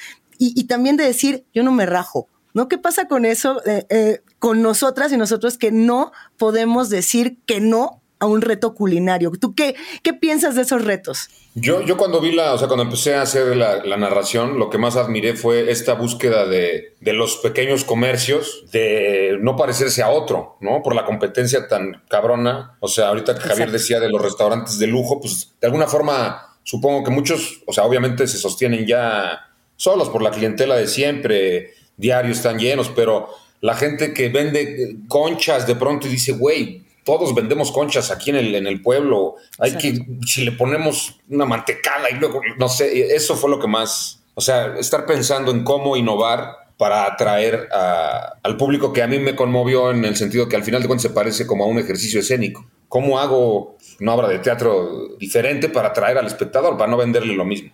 y, 0.42 0.52
y 0.56 0.64
también 0.64 0.96
de 0.96 1.04
decir, 1.04 1.44
yo 1.54 1.62
no 1.62 1.70
me 1.70 1.86
rajo. 1.86 2.28
¿No? 2.52 2.68
¿Qué 2.68 2.76
pasa 2.76 3.06
con 3.06 3.24
eso, 3.24 3.64
eh, 3.64 3.86
eh, 3.88 4.20
con 4.40 4.60
nosotras 4.60 5.10
y 5.12 5.16
nosotros 5.16 5.56
que 5.56 5.70
no 5.70 6.12
podemos 6.36 6.90
decir 6.90 7.38
que 7.46 7.60
no 7.60 8.02
a 8.18 8.26
un 8.26 8.42
reto 8.42 8.74
culinario? 8.74 9.30
¿Tú 9.40 9.54
qué, 9.54 9.76
qué 10.02 10.12
piensas 10.12 10.56
de 10.56 10.62
esos 10.62 10.84
retos? 10.84 11.28
Yo, 11.54 11.80
yo 11.82 11.96
cuando 11.96 12.20
vi 12.20 12.32
la, 12.32 12.52
o 12.52 12.58
sea, 12.58 12.66
cuando 12.66 12.82
empecé 12.82 13.14
a 13.14 13.22
hacer 13.22 13.56
la, 13.56 13.84
la 13.84 13.96
narración, 13.96 14.58
lo 14.58 14.68
que 14.68 14.78
más 14.78 14.96
admiré 14.96 15.34
fue 15.34 15.70
esta 15.70 15.94
búsqueda 15.94 16.44
de, 16.46 16.94
de, 17.00 17.12
los 17.12 17.36
pequeños 17.36 17.84
comercios, 17.84 18.64
de 18.72 19.38
no 19.40 19.56
parecerse 19.56 20.02
a 20.02 20.10
otro, 20.10 20.56
¿no? 20.60 20.82
Por 20.82 20.94
la 20.94 21.06
competencia 21.06 21.68
tan 21.68 22.02
cabrona. 22.10 22.76
O 22.80 22.88
sea, 22.88 23.08
ahorita 23.08 23.34
que 23.34 23.48
Javier 23.48 23.70
decía 23.70 24.00
de 24.00 24.10
los 24.10 24.20
restaurantes 24.20 24.78
de 24.78 24.88
lujo, 24.88 25.20
pues 25.20 25.54
de 25.60 25.68
alguna 25.68 25.86
forma 25.86 26.48
supongo 26.64 27.04
que 27.04 27.10
muchos, 27.10 27.62
o 27.66 27.72
sea, 27.72 27.84
obviamente 27.84 28.26
se 28.26 28.38
sostienen 28.38 28.86
ya 28.86 29.51
solos 29.82 30.10
por 30.10 30.22
la 30.22 30.30
clientela 30.30 30.76
de 30.76 30.86
siempre, 30.86 31.74
diarios 31.96 32.36
están 32.36 32.56
llenos, 32.56 32.88
pero 32.94 33.30
la 33.60 33.74
gente 33.74 34.14
que 34.14 34.28
vende 34.28 34.98
conchas 35.08 35.66
de 35.66 35.74
pronto 35.74 36.06
y 36.06 36.10
dice, 36.10 36.30
güey, 36.30 36.84
todos 37.02 37.34
vendemos 37.34 37.72
conchas 37.72 38.12
aquí 38.12 38.30
en 38.30 38.36
el, 38.36 38.54
en 38.54 38.68
el 38.68 38.80
pueblo. 38.80 39.34
Hay 39.58 39.72
Exacto. 39.72 40.04
que, 40.04 40.26
si 40.28 40.44
le 40.44 40.52
ponemos 40.52 41.18
una 41.28 41.46
mantecada 41.46 42.08
y 42.08 42.14
luego, 42.14 42.40
no 42.58 42.68
sé, 42.68 43.12
eso 43.12 43.34
fue 43.34 43.50
lo 43.50 43.58
que 43.58 43.66
más, 43.66 44.22
o 44.34 44.40
sea, 44.40 44.76
estar 44.78 45.04
pensando 45.04 45.50
en 45.50 45.64
cómo 45.64 45.96
innovar 45.96 46.58
para 46.76 47.04
atraer 47.04 47.68
a, 47.72 48.34
al 48.40 48.56
público 48.56 48.92
que 48.92 49.02
a 49.02 49.08
mí 49.08 49.18
me 49.18 49.34
conmovió 49.34 49.90
en 49.90 50.04
el 50.04 50.14
sentido 50.14 50.48
que 50.48 50.54
al 50.54 50.62
final 50.62 50.80
de 50.80 50.86
cuentas 50.86 51.10
se 51.10 51.10
parece 51.10 51.44
como 51.44 51.64
a 51.64 51.66
un 51.66 51.80
ejercicio 51.80 52.20
escénico. 52.20 52.64
¿Cómo 52.86 53.18
hago 53.18 53.78
una 53.98 54.14
obra 54.14 54.28
de 54.28 54.38
teatro 54.38 55.16
diferente 55.18 55.68
para 55.68 55.88
atraer 55.88 56.18
al 56.18 56.26
espectador, 56.28 56.78
para 56.78 56.88
no 56.88 56.96
venderle 56.96 57.34
lo 57.34 57.44
mismo? 57.44 57.72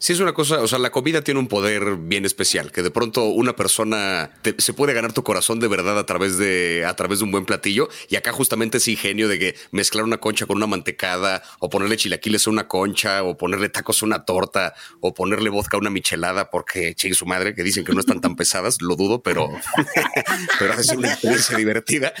Sí, 0.00 0.12
es 0.12 0.20
una 0.20 0.32
cosa, 0.32 0.60
o 0.60 0.68
sea, 0.68 0.78
la 0.78 0.90
comida 0.90 1.22
tiene 1.22 1.40
un 1.40 1.48
poder 1.48 1.96
bien 1.96 2.24
especial, 2.24 2.70
que 2.70 2.82
de 2.82 2.90
pronto 2.92 3.24
una 3.24 3.56
persona 3.56 4.30
te, 4.42 4.54
se 4.58 4.72
puede 4.72 4.92
ganar 4.92 5.12
tu 5.12 5.24
corazón 5.24 5.58
de 5.58 5.66
verdad 5.66 5.98
a 5.98 6.06
través 6.06 6.38
de, 6.38 6.84
a 6.86 6.94
través 6.94 7.18
de 7.18 7.24
un 7.24 7.32
buen 7.32 7.44
platillo. 7.44 7.88
Y 8.08 8.14
acá 8.14 8.30
justamente 8.30 8.78
ese 8.78 8.92
ingenio 8.92 9.26
de 9.26 9.40
que 9.40 9.56
mezclar 9.72 10.04
una 10.04 10.18
concha 10.18 10.46
con 10.46 10.56
una 10.56 10.68
mantecada, 10.68 11.42
o 11.58 11.68
ponerle 11.68 11.96
chilaquiles 11.96 12.46
a 12.46 12.50
una 12.50 12.68
concha, 12.68 13.24
o 13.24 13.36
ponerle 13.36 13.70
tacos 13.70 14.00
a 14.04 14.06
una 14.06 14.24
torta, 14.24 14.72
o 15.00 15.14
ponerle 15.14 15.50
vodka 15.50 15.76
a 15.76 15.80
una 15.80 15.90
michelada, 15.90 16.48
porque 16.48 16.94
chingue 16.94 17.16
su 17.16 17.26
madre, 17.26 17.56
que 17.56 17.64
dicen 17.64 17.84
que 17.84 17.92
no 17.92 17.98
están 17.98 18.20
tan 18.20 18.36
pesadas, 18.36 18.80
lo 18.80 18.94
dudo, 18.94 19.20
pero, 19.20 19.50
pero 20.60 20.74
es 20.74 20.90
una 20.90 21.08
experiencia 21.08 21.56
divertida. 21.56 22.12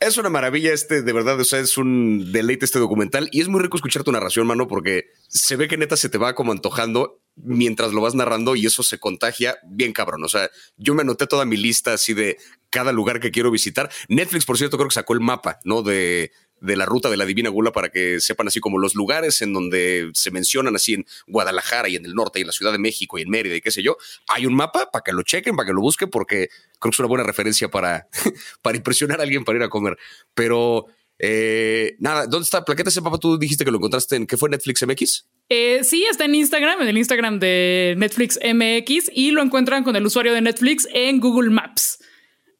Es 0.00 0.16
una 0.16 0.28
maravilla 0.28 0.72
este, 0.72 1.02
de 1.02 1.12
verdad, 1.12 1.40
o 1.40 1.44
sea, 1.44 1.58
es 1.58 1.76
un 1.76 2.30
deleite 2.30 2.64
este 2.64 2.78
documental 2.78 3.28
y 3.32 3.40
es 3.40 3.48
muy 3.48 3.60
rico 3.60 3.76
escuchar 3.76 4.04
tu 4.04 4.12
narración, 4.12 4.46
mano, 4.46 4.68
porque 4.68 5.06
se 5.26 5.56
ve 5.56 5.66
que 5.66 5.76
neta 5.76 5.96
se 5.96 6.08
te 6.08 6.18
va 6.18 6.36
como 6.36 6.52
antojando 6.52 7.20
mientras 7.34 7.92
lo 7.92 8.00
vas 8.00 8.14
narrando 8.14 8.54
y 8.54 8.66
eso 8.66 8.84
se 8.84 8.98
contagia 8.98 9.58
bien 9.64 9.92
cabrón. 9.92 10.22
O 10.22 10.28
sea, 10.28 10.50
yo 10.76 10.94
me 10.94 11.02
anoté 11.02 11.26
toda 11.26 11.44
mi 11.44 11.56
lista 11.56 11.94
así 11.94 12.14
de 12.14 12.36
cada 12.70 12.92
lugar 12.92 13.18
que 13.18 13.32
quiero 13.32 13.50
visitar. 13.50 13.90
Netflix, 14.08 14.44
por 14.44 14.56
cierto, 14.56 14.76
creo 14.76 14.88
que 14.88 14.94
sacó 14.94 15.14
el 15.14 15.20
mapa, 15.20 15.58
¿no? 15.64 15.82
De, 15.82 16.30
de 16.60 16.76
la 16.76 16.86
ruta 16.86 17.10
de 17.10 17.16
la 17.16 17.24
Divina 17.24 17.50
Gula 17.50 17.72
para 17.72 17.90
que 17.90 18.20
sepan 18.20 18.48
así 18.48 18.60
como 18.60 18.78
los 18.78 18.94
lugares 18.94 19.40
en 19.42 19.52
donde 19.52 20.10
se 20.14 20.30
mencionan 20.30 20.74
así 20.76 20.94
en 20.94 21.06
Guadalajara 21.26 21.88
y 21.88 21.96
en 21.96 22.04
el 22.04 22.14
norte 22.14 22.38
y 22.38 22.42
en 22.42 22.48
la 22.48 22.52
Ciudad 22.52 22.72
de 22.72 22.78
México 22.78 23.18
y 23.18 23.22
en 23.22 23.30
Mérida 23.30 23.56
y 23.56 23.60
qué 23.60 23.70
sé 23.70 23.82
yo. 23.82 23.96
Hay 24.28 24.46
un 24.46 24.54
mapa 24.54 24.90
para 24.90 25.02
que 25.02 25.12
lo 25.12 25.22
chequen, 25.22 25.56
para 25.56 25.66
que 25.66 25.72
lo 25.72 25.80
busquen, 25.80 26.10
porque 26.10 26.48
creo 26.78 26.90
que 26.90 26.94
es 26.94 26.98
una 26.98 27.08
buena 27.08 27.24
referencia 27.24 27.68
para, 27.68 28.08
para 28.62 28.76
impresionar 28.76 29.20
a 29.20 29.22
alguien 29.22 29.44
para 29.44 29.58
ir 29.58 29.64
a 29.64 29.68
comer. 29.68 29.96
Pero 30.34 30.86
eh, 31.18 31.96
nada, 31.98 32.26
¿dónde 32.26 32.44
está 32.44 32.64
Plaqueta 32.64 32.90
ese 32.90 33.00
mapa? 33.00 33.18
Tú 33.18 33.38
dijiste 33.38 33.64
que 33.64 33.70
lo 33.70 33.78
encontraste 33.78 34.16
en, 34.16 34.26
¿qué 34.26 34.36
fue 34.36 34.48
Netflix 34.48 34.86
MX? 34.86 35.26
Eh, 35.48 35.80
sí, 35.82 36.04
está 36.04 36.26
en 36.26 36.34
Instagram, 36.34 36.82
en 36.82 36.88
el 36.88 36.98
Instagram 36.98 37.40
de 37.40 37.94
Netflix 37.96 38.38
MX 38.42 39.10
y 39.12 39.30
lo 39.30 39.42
encuentran 39.42 39.82
con 39.82 39.96
el 39.96 40.06
usuario 40.06 40.32
de 40.32 40.40
Netflix 40.40 40.86
en 40.92 41.20
Google 41.20 41.50
Maps. 41.50 41.98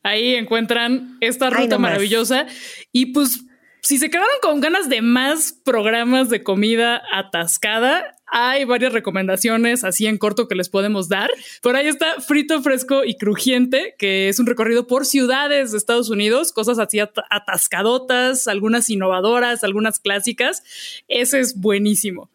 Ahí 0.03 0.35
encuentran 0.35 1.19
esta 1.21 1.51
ruta 1.51 1.77
Ay, 1.77 1.81
maravillosa 1.81 2.47
y 2.93 3.07
pues 3.07 3.41
si 3.89 3.97
se 3.97 4.11
quedaron 4.11 4.29
con 4.43 4.61
ganas 4.61 4.91
de 4.91 5.01
más 5.01 5.55
programas 5.65 6.29
de 6.29 6.43
comida 6.43 7.01
atascada, 7.11 8.15
hay 8.27 8.67
varias 8.67 8.93
recomendaciones 8.93 9.83
así 9.83 10.07
en 10.07 10.19
corto 10.19 10.47
que 10.47 10.55
les 10.55 10.69
podemos 10.69 11.09
dar. 11.09 11.31
Por 11.63 11.75
ahí 11.75 11.87
está 11.87 12.21
Frito, 12.21 12.61
Fresco 12.61 13.03
y 13.07 13.17
Crujiente, 13.17 13.95
que 13.99 14.29
es 14.29 14.39
un 14.39 14.45
recorrido 14.45 14.87
por 14.87 15.07
ciudades 15.07 15.73
de 15.73 15.79
Estados 15.79 16.11
Unidos, 16.11 16.53
cosas 16.53 16.79
así 16.79 17.01
at 17.01 17.13
atascadotas, 17.31 18.47
algunas 18.47 18.91
innovadoras, 18.91 19.65
algunas 19.65 19.99
clásicas. 19.99 20.63
Ese 21.09 21.41
es 21.41 21.59
buenísimo. 21.59 22.29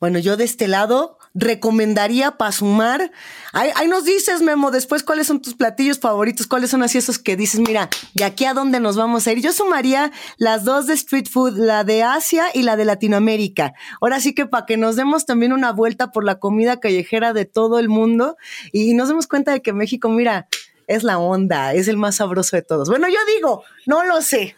Bueno, 0.00 0.20
yo 0.20 0.36
de 0.36 0.44
este 0.44 0.68
lado 0.68 1.18
recomendaría 1.34 2.32
para 2.32 2.52
sumar. 2.52 3.10
Ahí, 3.52 3.88
nos 3.88 4.04
dices, 4.04 4.42
Memo, 4.42 4.70
después 4.70 5.02
cuáles 5.02 5.26
son 5.26 5.42
tus 5.42 5.54
platillos 5.54 5.98
favoritos, 5.98 6.46
cuáles 6.46 6.70
son 6.70 6.82
así 6.82 6.98
esos 6.98 7.18
que 7.18 7.36
dices, 7.36 7.60
mira, 7.60 7.88
de 8.14 8.24
aquí 8.24 8.44
a 8.44 8.54
dónde 8.54 8.78
nos 8.78 8.96
vamos 8.96 9.26
a 9.26 9.32
ir. 9.32 9.40
Yo 9.40 9.52
sumaría 9.52 10.12
las 10.36 10.64
dos 10.64 10.86
de 10.86 10.94
street 10.94 11.26
food, 11.28 11.56
la 11.58 11.82
de 11.82 12.04
Asia 12.04 12.46
y 12.54 12.62
la 12.62 12.76
de 12.76 12.84
Latinoamérica. 12.84 13.74
Ahora 14.00 14.20
sí 14.20 14.34
que 14.34 14.46
para 14.46 14.66
que 14.66 14.76
nos 14.76 14.94
demos 14.94 15.26
también 15.26 15.52
una 15.52 15.72
vuelta 15.72 16.12
por 16.12 16.24
la 16.24 16.38
comida 16.38 16.78
callejera 16.78 17.32
de 17.32 17.44
todo 17.44 17.80
el 17.80 17.88
mundo 17.88 18.36
y 18.72 18.94
nos 18.94 19.08
demos 19.08 19.26
cuenta 19.26 19.52
de 19.52 19.62
que 19.62 19.72
México, 19.72 20.08
mira, 20.08 20.46
es 20.86 21.02
la 21.02 21.18
onda, 21.18 21.74
es 21.74 21.88
el 21.88 21.96
más 21.96 22.16
sabroso 22.16 22.56
de 22.56 22.62
todos. 22.62 22.88
Bueno, 22.88 23.08
yo 23.08 23.18
digo, 23.34 23.64
no 23.86 24.04
lo 24.04 24.22
sé. 24.22 24.56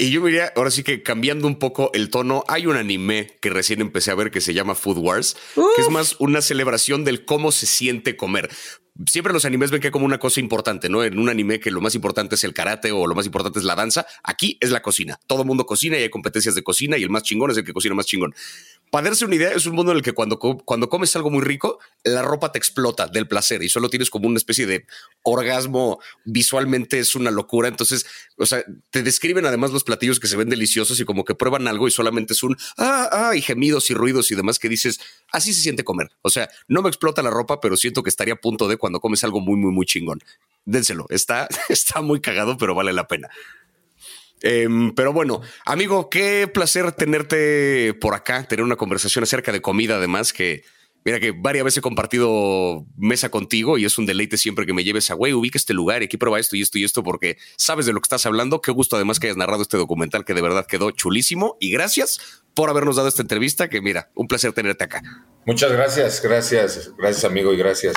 Y 0.00 0.10
yo 0.10 0.24
diría, 0.24 0.50
ahora 0.56 0.70
sí 0.70 0.82
que 0.82 1.02
cambiando 1.02 1.46
un 1.46 1.58
poco 1.58 1.90
el 1.92 2.08
tono, 2.08 2.42
hay 2.48 2.64
un 2.64 2.74
anime 2.74 3.36
que 3.42 3.50
recién 3.50 3.82
empecé 3.82 4.10
a 4.10 4.14
ver 4.14 4.30
que 4.30 4.40
se 4.40 4.54
llama 4.54 4.74
Food 4.74 4.96
Wars, 4.96 5.36
Uf. 5.56 5.66
que 5.76 5.82
es 5.82 5.90
más 5.90 6.16
una 6.18 6.40
celebración 6.40 7.04
del 7.04 7.26
cómo 7.26 7.52
se 7.52 7.66
siente 7.66 8.16
comer. 8.16 8.48
Siempre 9.06 9.34
los 9.34 9.44
animes 9.44 9.70
ven 9.70 9.82
que 9.82 9.90
como 9.90 10.06
una 10.06 10.18
cosa 10.18 10.40
importante, 10.40 10.88
¿no? 10.88 11.04
En 11.04 11.18
un 11.18 11.28
anime 11.28 11.60
que 11.60 11.70
lo 11.70 11.82
más 11.82 11.94
importante 11.94 12.36
es 12.36 12.44
el 12.44 12.54
karate 12.54 12.92
o 12.92 13.06
lo 13.06 13.14
más 13.14 13.26
importante 13.26 13.58
es 13.58 13.64
la 13.66 13.74
danza, 13.74 14.06
aquí 14.24 14.56
es 14.62 14.70
la 14.70 14.80
cocina. 14.80 15.20
Todo 15.26 15.44
mundo 15.44 15.66
cocina 15.66 15.98
y 15.98 16.02
hay 16.04 16.08
competencias 16.08 16.54
de 16.54 16.62
cocina 16.62 16.96
y 16.96 17.02
el 17.02 17.10
más 17.10 17.22
chingón 17.22 17.50
es 17.50 17.58
el 17.58 17.64
que 17.64 17.74
cocina 17.74 17.94
más 17.94 18.06
chingón. 18.06 18.34
Para 18.90 19.04
darse 19.04 19.24
una 19.24 19.36
idea, 19.36 19.52
es 19.52 19.66
un 19.66 19.76
mundo 19.76 19.92
en 19.92 19.98
el 19.98 20.02
que 20.02 20.12
cuando, 20.12 20.38
cuando 20.38 20.88
comes 20.88 21.14
algo 21.14 21.30
muy 21.30 21.42
rico, 21.42 21.78
la 22.02 22.22
ropa 22.22 22.50
te 22.50 22.58
explota 22.58 23.06
del 23.06 23.28
placer 23.28 23.62
y 23.62 23.68
solo 23.68 23.88
tienes 23.88 24.10
como 24.10 24.26
una 24.26 24.36
especie 24.36 24.66
de 24.66 24.84
orgasmo 25.22 26.00
visualmente 26.24 26.98
es 26.98 27.14
una 27.14 27.30
locura. 27.30 27.68
Entonces, 27.68 28.04
o 28.36 28.46
sea, 28.46 28.64
te 28.90 29.04
describen 29.04 29.46
además 29.46 29.70
los 29.70 29.84
platillos 29.84 30.18
que 30.18 30.26
se 30.26 30.36
ven 30.36 30.48
deliciosos 30.48 30.98
y 30.98 31.04
como 31.04 31.24
que 31.24 31.36
prueban 31.36 31.68
algo 31.68 31.86
y 31.86 31.92
solamente 31.92 32.32
es 32.32 32.42
un 32.42 32.56
ah, 32.78 33.08
ah, 33.12 33.36
y 33.36 33.42
gemidos 33.42 33.90
y 33.90 33.94
ruidos 33.94 34.32
y 34.32 34.34
demás 34.34 34.58
que 34.58 34.68
dices, 34.68 34.98
así 35.30 35.54
se 35.54 35.60
siente 35.60 35.84
comer. 35.84 36.10
O 36.22 36.30
sea, 36.30 36.50
no 36.66 36.82
me 36.82 36.88
explota 36.88 37.22
la 37.22 37.30
ropa, 37.30 37.60
pero 37.60 37.76
siento 37.76 38.02
que 38.02 38.10
estaría 38.10 38.34
a 38.34 38.40
punto 38.40 38.66
de 38.66 38.76
cuando 38.76 38.98
comes 38.98 39.22
algo 39.22 39.40
muy, 39.40 39.56
muy, 39.56 39.70
muy 39.72 39.86
chingón. 39.86 40.20
Dénselo, 40.64 41.06
está, 41.10 41.48
está 41.68 42.00
muy 42.02 42.20
cagado, 42.20 42.58
pero 42.58 42.74
vale 42.74 42.92
la 42.92 43.06
pena. 43.06 43.28
Eh, 44.42 44.68
pero 44.96 45.12
bueno, 45.12 45.40
amigo, 45.64 46.08
qué 46.10 46.48
placer 46.52 46.92
tenerte 46.92 47.94
por 47.94 48.14
acá, 48.14 48.44
tener 48.44 48.64
una 48.64 48.76
conversación 48.76 49.22
acerca 49.22 49.52
de 49.52 49.60
comida, 49.60 49.96
además, 49.96 50.32
que 50.32 50.62
mira 51.04 51.20
que 51.20 51.32
varias 51.32 51.64
veces 51.64 51.78
he 51.78 51.82
compartido 51.82 52.86
mesa 52.96 53.30
contigo 53.30 53.78
y 53.78 53.84
es 53.84 53.98
un 53.98 54.06
deleite 54.06 54.36
siempre 54.36 54.66
que 54.66 54.72
me 54.72 54.84
lleves 54.84 55.10
a, 55.10 55.14
güey, 55.14 55.32
ubica 55.32 55.58
este 55.58 55.74
lugar 55.74 56.02
y 56.02 56.06
aquí 56.06 56.16
prueba 56.16 56.38
esto 56.38 56.56
y 56.56 56.62
esto 56.62 56.78
y 56.78 56.84
esto 56.84 57.02
porque 57.02 57.38
sabes 57.56 57.86
de 57.86 57.92
lo 57.92 58.00
que 58.00 58.06
estás 58.06 58.26
hablando. 58.26 58.60
Qué 58.60 58.72
gusto 58.72 58.96
además 58.96 59.18
que 59.18 59.26
hayas 59.26 59.36
narrado 59.36 59.62
este 59.62 59.76
documental 59.76 60.24
que 60.24 60.34
de 60.34 60.42
verdad 60.42 60.66
quedó 60.66 60.90
chulísimo 60.90 61.56
y 61.60 61.70
gracias 61.70 62.42
por 62.54 62.68
habernos 62.68 62.96
dado 62.96 63.08
esta 63.08 63.22
entrevista, 63.22 63.68
que 63.68 63.80
mira, 63.80 64.10
un 64.14 64.26
placer 64.26 64.52
tenerte 64.52 64.84
acá. 64.84 65.02
Muchas 65.46 65.72
gracias, 65.72 66.20
gracias, 66.22 66.92
gracias 66.96 67.24
amigo 67.24 67.52
y 67.52 67.56
gracias 67.56 67.96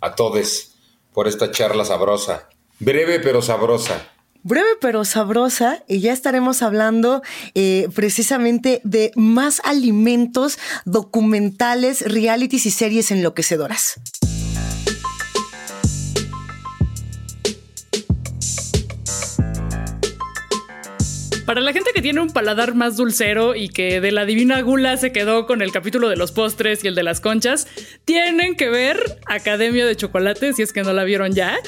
a 0.00 0.14
todos 0.14 0.72
por 1.12 1.28
esta 1.28 1.50
charla 1.50 1.84
sabrosa. 1.84 2.48
Breve 2.78 3.20
pero 3.20 3.42
sabrosa. 3.42 4.19
Breve 4.42 4.68
pero 4.80 5.04
sabrosa 5.04 5.82
y 5.86 6.00
ya 6.00 6.12
estaremos 6.12 6.62
hablando 6.62 7.22
eh, 7.54 7.88
precisamente 7.94 8.80
de 8.84 9.12
más 9.16 9.60
alimentos 9.64 10.58
documentales, 10.84 12.02
realities 12.02 12.66
y 12.66 12.70
series 12.70 13.10
enloquecedoras. 13.10 14.00
Para 21.50 21.62
la 21.62 21.72
gente 21.72 21.90
que 21.92 22.00
tiene 22.00 22.20
un 22.20 22.30
paladar 22.30 22.76
más 22.76 22.96
dulcero 22.96 23.56
y 23.56 23.70
que 23.70 24.00
de 24.00 24.12
la 24.12 24.24
divina 24.24 24.60
gula 24.60 24.96
se 24.98 25.10
quedó 25.10 25.46
con 25.48 25.62
el 25.62 25.72
capítulo 25.72 26.08
de 26.08 26.14
los 26.14 26.30
postres 26.30 26.84
y 26.84 26.86
el 26.86 26.94
de 26.94 27.02
las 27.02 27.20
conchas, 27.20 27.66
tienen 28.04 28.54
que 28.54 28.68
ver 28.68 29.18
Academia 29.26 29.84
de 29.84 29.96
Chocolate, 29.96 30.52
si 30.52 30.62
es 30.62 30.72
que 30.72 30.84
no 30.84 30.92
la 30.92 31.02
vieron 31.02 31.32
ya, 31.32 31.58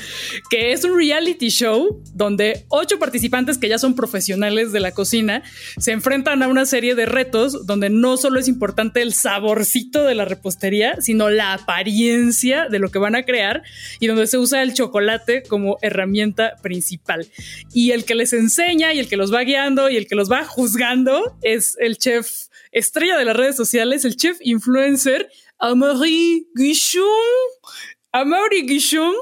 que 0.50 0.70
es 0.70 0.84
un 0.84 0.96
reality 0.96 1.48
show 1.48 2.00
donde 2.14 2.64
ocho 2.68 3.00
participantes 3.00 3.58
que 3.58 3.68
ya 3.68 3.76
son 3.76 3.96
profesionales 3.96 4.70
de 4.70 4.78
la 4.78 4.92
cocina 4.92 5.42
se 5.78 5.90
enfrentan 5.90 6.44
a 6.44 6.46
una 6.46 6.64
serie 6.64 6.94
de 6.94 7.06
retos 7.06 7.66
donde 7.66 7.90
no 7.90 8.16
solo 8.18 8.38
es 8.38 8.46
importante 8.46 9.02
el 9.02 9.12
saborcito 9.12 10.04
de 10.04 10.14
la 10.14 10.24
repostería, 10.24 11.00
sino 11.00 11.28
la 11.28 11.54
apariencia 11.54 12.68
de 12.68 12.78
lo 12.78 12.92
que 12.92 13.00
van 13.00 13.16
a 13.16 13.24
crear 13.24 13.64
y 13.98 14.06
donde 14.06 14.28
se 14.28 14.38
usa 14.38 14.62
el 14.62 14.74
chocolate 14.74 15.42
como 15.42 15.78
herramienta 15.82 16.52
principal. 16.62 17.26
Y 17.74 17.90
el 17.90 18.04
que 18.04 18.14
les 18.14 18.32
enseña 18.32 18.94
y 18.94 19.00
el 19.00 19.08
que 19.08 19.16
los 19.16 19.34
va 19.34 19.42
guiando 19.42 19.71
y 19.90 19.96
el 19.96 20.06
que 20.06 20.14
los 20.14 20.30
va 20.30 20.44
juzgando 20.44 21.36
es 21.42 21.76
el 21.80 21.98
chef 21.98 22.48
estrella 22.70 23.16
de 23.16 23.24
las 23.24 23.36
redes 23.36 23.56
sociales, 23.56 24.04
el 24.04 24.16
chef 24.16 24.38
influencer 24.40 25.30
Amaury 25.58 26.48
Guichon. 26.54 27.02
Amaury 28.12 28.62
Guichon, 28.62 29.14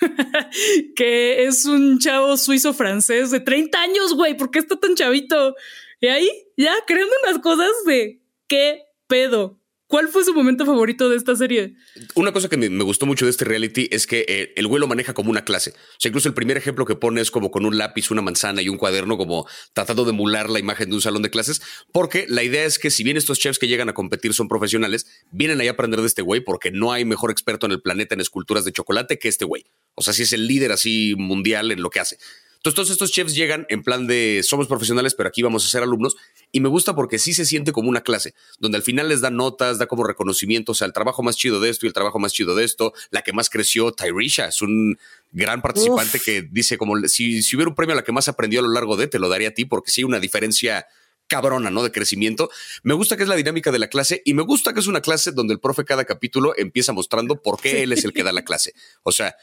que 0.96 1.44
es 1.44 1.64
un 1.64 1.98
chavo 1.98 2.36
suizo 2.36 2.74
francés 2.74 3.30
de 3.30 3.40
30 3.40 3.80
años, 3.80 4.14
güey. 4.14 4.36
¿Por 4.36 4.50
qué 4.50 4.58
está 4.58 4.76
tan 4.76 4.94
chavito? 4.94 5.54
Y 6.00 6.08
ahí 6.08 6.28
ya 6.56 6.74
creando 6.86 7.14
unas 7.24 7.40
cosas 7.40 7.70
de 7.86 8.20
qué 8.48 8.82
pedo. 9.06 9.58
¿Cuál 9.88 10.08
fue 10.08 10.24
su 10.24 10.34
momento 10.34 10.66
favorito 10.66 11.08
de 11.08 11.16
esta 11.16 11.36
serie? 11.36 11.74
Una 12.16 12.32
cosa 12.32 12.48
que 12.48 12.56
me, 12.56 12.82
gustó 12.82 13.06
mucho 13.06 13.24
de 13.24 13.30
este 13.30 13.44
reality 13.44 13.88
es 13.92 14.08
que 14.08 14.24
eh, 14.26 14.52
el 14.56 14.66
güey 14.66 14.80
lo 14.80 14.88
maneja 14.88 15.14
como 15.14 15.30
una 15.30 15.44
clase. 15.44 15.70
O 15.70 16.00
sea, 16.00 16.08
incluso 16.08 16.28
el 16.28 16.34
primer 16.34 16.56
ejemplo 16.56 16.84
que 16.84 16.96
pone 16.96 17.20
es 17.20 17.30
como 17.30 17.52
con 17.52 17.64
un 17.64 17.78
lápiz, 17.78 18.10
una 18.10 18.20
manzana 18.20 18.62
y 18.62 18.68
un 18.68 18.78
cuaderno, 18.78 19.16
como 19.16 19.46
tratando 19.74 20.04
de 20.04 20.10
emular 20.10 20.50
la 20.50 20.58
imagen 20.58 20.90
de 20.90 20.96
un 20.96 21.02
salón 21.02 21.22
de 21.22 21.30
clases, 21.30 21.62
porque 21.92 22.26
la 22.28 22.42
idea 22.42 22.64
es 22.64 22.80
que 22.80 22.90
si 22.90 23.04
bien 23.04 23.16
estos 23.16 23.38
chefs 23.38 23.60
que 23.60 23.68
llegan 23.68 23.88
a 23.88 23.94
competir 23.94 24.34
son 24.34 24.48
profesionales, 24.48 25.06
vienen 25.30 25.60
ahí 25.60 25.68
a 25.68 25.72
aprender 25.72 26.00
de 26.00 26.08
este 26.08 26.22
güey 26.22 26.40
porque 26.40 26.72
no 26.72 26.90
hay 26.90 27.04
mejor 27.04 27.30
experto 27.30 27.66
en 27.66 27.72
el 27.72 27.80
planeta 27.80 28.16
en 28.16 28.20
esculturas 28.20 28.64
de 28.64 28.72
chocolate 28.72 29.20
que 29.20 29.28
este 29.28 29.44
güey. 29.44 29.66
O 29.94 30.02
sea, 30.02 30.12
si 30.12 30.24
es 30.24 30.32
el 30.32 30.48
líder 30.48 30.72
así 30.72 31.14
mundial 31.16 31.70
en 31.70 31.80
lo 31.80 31.90
que 31.90 32.00
hace. 32.00 32.18
Entonces, 32.66 32.74
todos 32.74 32.90
estos 32.90 33.12
chefs 33.12 33.36
llegan 33.36 33.64
en 33.68 33.84
plan 33.84 34.08
de 34.08 34.40
somos 34.42 34.66
profesionales, 34.66 35.14
pero 35.14 35.28
aquí 35.28 35.40
vamos 35.40 35.64
a 35.64 35.68
ser 35.68 35.84
alumnos. 35.84 36.16
Y 36.52 36.60
me 36.60 36.68
gusta 36.68 36.94
porque 36.94 37.18
sí 37.18 37.34
se 37.34 37.44
siente 37.44 37.72
como 37.72 37.88
una 37.88 38.00
clase, 38.00 38.34
donde 38.58 38.76
al 38.76 38.82
final 38.82 39.08
les 39.08 39.20
da 39.20 39.30
notas, 39.30 39.78
da 39.78 39.86
como 39.86 40.04
reconocimiento, 40.04 40.72
o 40.72 40.74
sea, 40.74 40.86
el 40.86 40.92
trabajo 40.92 41.22
más 41.22 41.36
chido 41.36 41.60
de 41.60 41.70
esto 41.70 41.86
y 41.86 41.88
el 41.88 41.92
trabajo 41.92 42.18
más 42.18 42.32
chido 42.32 42.54
de 42.54 42.64
esto. 42.64 42.92
La 43.10 43.22
que 43.22 43.32
más 43.32 43.50
creció, 43.50 43.92
Tyrisha, 43.92 44.46
es 44.46 44.62
un 44.62 44.98
gran 45.32 45.60
participante 45.60 46.18
que 46.18 46.42
dice 46.42 46.78
como 46.78 46.96
si, 47.08 47.42
si 47.42 47.56
hubiera 47.56 47.68
un 47.68 47.74
premio 47.74 47.92
a 47.92 47.96
la 47.96 48.04
que 48.04 48.12
más 48.12 48.28
aprendió 48.28 48.60
a 48.60 48.62
lo 48.62 48.70
largo 48.70 48.96
de, 48.96 49.06
te 49.06 49.18
lo 49.18 49.28
daría 49.28 49.48
a 49.48 49.52
ti, 49.52 49.64
porque 49.64 49.90
sí 49.90 50.00
hay 50.00 50.04
una 50.04 50.20
diferencia 50.20 50.86
cabrona, 51.26 51.70
¿no? 51.70 51.82
De 51.82 51.92
crecimiento. 51.92 52.50
Me 52.82 52.94
gusta 52.94 53.16
que 53.16 53.24
es 53.24 53.28
la 53.28 53.36
dinámica 53.36 53.72
de 53.72 53.78
la 53.78 53.88
clase 53.88 54.22
y 54.24 54.34
me 54.34 54.42
gusta 54.42 54.72
que 54.72 54.80
es 54.80 54.86
una 54.86 55.00
clase 55.00 55.32
donde 55.32 55.54
el 55.54 55.60
profe 55.60 55.84
cada 55.84 56.04
capítulo 56.04 56.54
empieza 56.56 56.92
mostrando 56.92 57.42
por 57.42 57.60
qué 57.60 57.82
él 57.82 57.92
es 57.92 58.04
el 58.04 58.12
que 58.12 58.22
da 58.22 58.32
la 58.32 58.42
clase. 58.42 58.74
O 59.02 59.12
sea, 59.12 59.36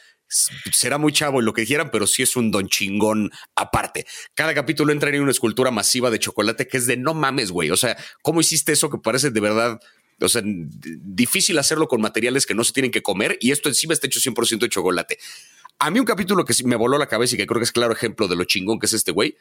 será 0.72 0.98
muy 0.98 1.12
chavo 1.12 1.40
lo 1.40 1.52
que 1.52 1.66
quieran, 1.66 1.90
pero 1.90 2.06
sí 2.06 2.22
es 2.22 2.36
un 2.36 2.50
don 2.50 2.68
chingón 2.68 3.30
aparte. 3.54 4.06
Cada 4.34 4.54
capítulo 4.54 4.92
entra 4.92 5.10
en 5.10 5.22
una 5.22 5.30
escultura 5.30 5.70
masiva 5.70 6.10
de 6.10 6.18
chocolate 6.18 6.66
que 6.66 6.76
es 6.76 6.86
de 6.86 6.96
no 6.96 7.14
mames, 7.14 7.50
güey. 7.50 7.70
O 7.70 7.76
sea, 7.76 7.96
¿cómo 8.22 8.40
hiciste 8.40 8.72
eso 8.72 8.90
que 8.90 8.98
parece 8.98 9.30
de 9.30 9.40
verdad? 9.40 9.80
O 10.20 10.28
sea, 10.28 10.42
difícil 10.44 11.58
hacerlo 11.58 11.88
con 11.88 12.00
materiales 12.00 12.46
que 12.46 12.54
no 12.54 12.64
se 12.64 12.72
tienen 12.72 12.90
que 12.90 13.02
comer 13.02 13.36
y 13.40 13.52
esto 13.52 13.68
encima 13.68 13.94
está 13.94 14.06
hecho 14.06 14.20
100% 14.20 14.58
de 14.58 14.68
chocolate. 14.68 15.18
A 15.78 15.90
mí 15.90 15.98
un 15.98 16.06
capítulo 16.06 16.44
que 16.44 16.54
me 16.64 16.76
voló 16.76 16.98
la 16.98 17.08
cabeza 17.08 17.34
y 17.34 17.38
que 17.38 17.46
creo 17.46 17.60
que 17.60 17.64
es 17.64 17.72
claro 17.72 17.92
ejemplo 17.92 18.28
de 18.28 18.36
lo 18.36 18.44
chingón 18.44 18.78
que 18.78 18.86
es 18.86 18.92
este 18.92 19.12
güey, 19.12 19.36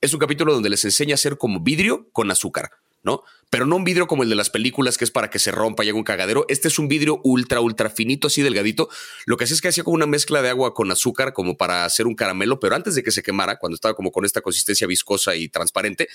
es 0.00 0.12
un 0.12 0.20
capítulo 0.20 0.52
donde 0.52 0.70
les 0.70 0.84
enseña 0.84 1.14
a 1.14 1.16
hacer 1.16 1.38
como 1.38 1.60
vidrio 1.60 2.08
con 2.12 2.30
azúcar. 2.30 2.70
¿No? 3.02 3.22
Pero 3.50 3.64
no 3.64 3.76
un 3.76 3.84
vidrio 3.84 4.06
como 4.06 4.22
el 4.22 4.28
de 4.28 4.34
las 4.34 4.50
películas 4.50 4.98
que 4.98 5.04
es 5.04 5.10
para 5.10 5.30
que 5.30 5.38
se 5.38 5.50
rompa 5.50 5.84
y 5.84 5.88
haga 5.88 5.96
un 5.96 6.04
cagadero. 6.04 6.44
Este 6.48 6.68
es 6.68 6.78
un 6.78 6.88
vidrio 6.88 7.20
ultra, 7.24 7.60
ultra 7.60 7.88
finito, 7.88 8.26
así 8.26 8.42
delgadito. 8.42 8.90
Lo 9.24 9.36
que 9.36 9.44
hacía 9.44 9.54
es 9.54 9.62
que 9.62 9.68
hacía 9.68 9.84
como 9.84 9.94
una 9.94 10.06
mezcla 10.06 10.42
de 10.42 10.50
agua 10.50 10.74
con 10.74 10.90
azúcar, 10.90 11.32
como 11.32 11.56
para 11.56 11.84
hacer 11.84 12.06
un 12.06 12.14
caramelo, 12.14 12.60
pero 12.60 12.74
antes 12.74 12.94
de 12.94 13.02
que 13.02 13.10
se 13.10 13.22
quemara, 13.22 13.58
cuando 13.58 13.74
estaba 13.74 13.94
como 13.94 14.10
con 14.10 14.24
esta 14.26 14.42
consistencia 14.42 14.86
viscosa 14.86 15.34
y 15.34 15.48
transparente, 15.48 16.08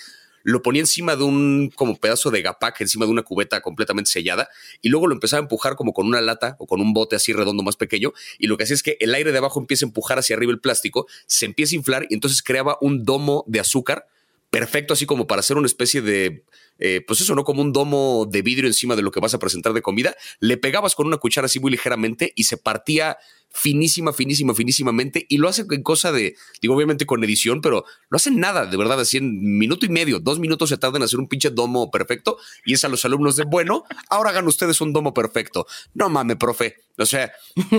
lo 0.43 0.61
ponía 0.61 0.81
encima 0.81 1.15
de 1.15 1.23
un 1.23 1.71
como 1.75 1.97
pedazo 1.97 2.29
de 2.29 2.41
gapac, 2.41 2.79
encima 2.81 3.05
de 3.05 3.11
una 3.11 3.23
cubeta 3.23 3.61
completamente 3.61 4.11
sellada, 4.11 4.49
y 4.81 4.89
luego 4.89 5.07
lo 5.07 5.13
empezaba 5.13 5.39
a 5.39 5.43
empujar 5.43 5.75
como 5.75 5.93
con 5.93 6.05
una 6.05 6.21
lata 6.21 6.55
o 6.59 6.67
con 6.67 6.81
un 6.81 6.93
bote 6.93 7.15
así 7.15 7.33
redondo 7.33 7.63
más 7.63 7.77
pequeño, 7.77 8.13
y 8.37 8.47
lo 8.47 8.57
que 8.57 8.63
hacía 8.63 8.75
es 8.75 8.83
que 8.83 8.97
el 8.99 9.15
aire 9.15 9.31
de 9.31 9.37
abajo 9.37 9.59
empieza 9.59 9.85
a 9.85 9.87
empujar 9.87 10.19
hacia 10.19 10.35
arriba 10.35 10.51
el 10.51 10.59
plástico, 10.59 11.07
se 11.25 11.45
empieza 11.45 11.75
a 11.75 11.77
inflar 11.77 12.07
y 12.09 12.13
entonces 12.13 12.43
creaba 12.43 12.77
un 12.81 13.03
domo 13.03 13.43
de 13.47 13.61
azúcar 13.61 14.07
perfecto 14.49 14.93
así 14.93 15.07
como 15.07 15.25
para 15.25 15.39
hacer 15.39 15.57
una 15.57 15.65
especie 15.65 16.01
de, 16.01 16.43
eh, 16.79 17.01
pues 17.05 17.21
eso, 17.21 17.35
¿no? 17.35 17.43
Como 17.43 17.61
un 17.61 17.73
domo 17.73 18.27
de 18.29 18.41
vidrio 18.41 18.67
encima 18.67 18.95
de 18.95 19.01
lo 19.01 19.11
que 19.11 19.19
vas 19.19 19.33
a 19.33 19.39
presentar 19.39 19.73
de 19.73 19.81
comida. 19.81 20.15
Le 20.39 20.57
pegabas 20.57 20.95
con 20.95 21.07
una 21.07 21.17
cuchara 21.17 21.45
así 21.45 21.59
muy 21.59 21.71
ligeramente 21.71 22.33
y 22.35 22.43
se 22.45 22.57
partía 22.57 23.17
finísima, 23.53 24.11
finísima, 24.13 24.55
finísimamente 24.55 25.27
y 25.29 25.37
lo 25.37 25.47
hace 25.47 25.63
en 25.69 25.83
cosa 25.83 26.11
de, 26.11 26.35
digo, 26.59 26.75
obviamente 26.75 27.05
con 27.05 27.23
edición, 27.23 27.61
pero 27.61 27.85
lo 28.09 28.15
hacen 28.15 28.39
nada, 28.39 28.65
de 28.65 28.75
verdad, 28.75 28.99
así 28.99 29.17
en 29.17 29.57
minuto 29.59 29.85
y 29.85 29.89
medio, 29.89 30.19
dos 30.19 30.39
minutos 30.39 30.69
se 30.69 30.77
tardan 30.77 31.01
en 31.01 31.05
hacer 31.05 31.19
un 31.19 31.27
pinche 31.27 31.51
domo 31.51 31.91
perfecto 31.91 32.37
y 32.65 32.73
es 32.73 32.83
a 32.83 32.89
los 32.89 33.05
alumnos 33.05 33.35
de, 33.35 33.43
bueno, 33.43 33.83
ahora 34.09 34.31
hagan 34.31 34.47
ustedes 34.47 34.81
un 34.81 34.91
domo 34.91 35.13
perfecto. 35.13 35.67
No 35.93 36.09
mames, 36.09 36.37
profe. 36.37 36.77
O 36.97 37.05
sea, 37.05 37.31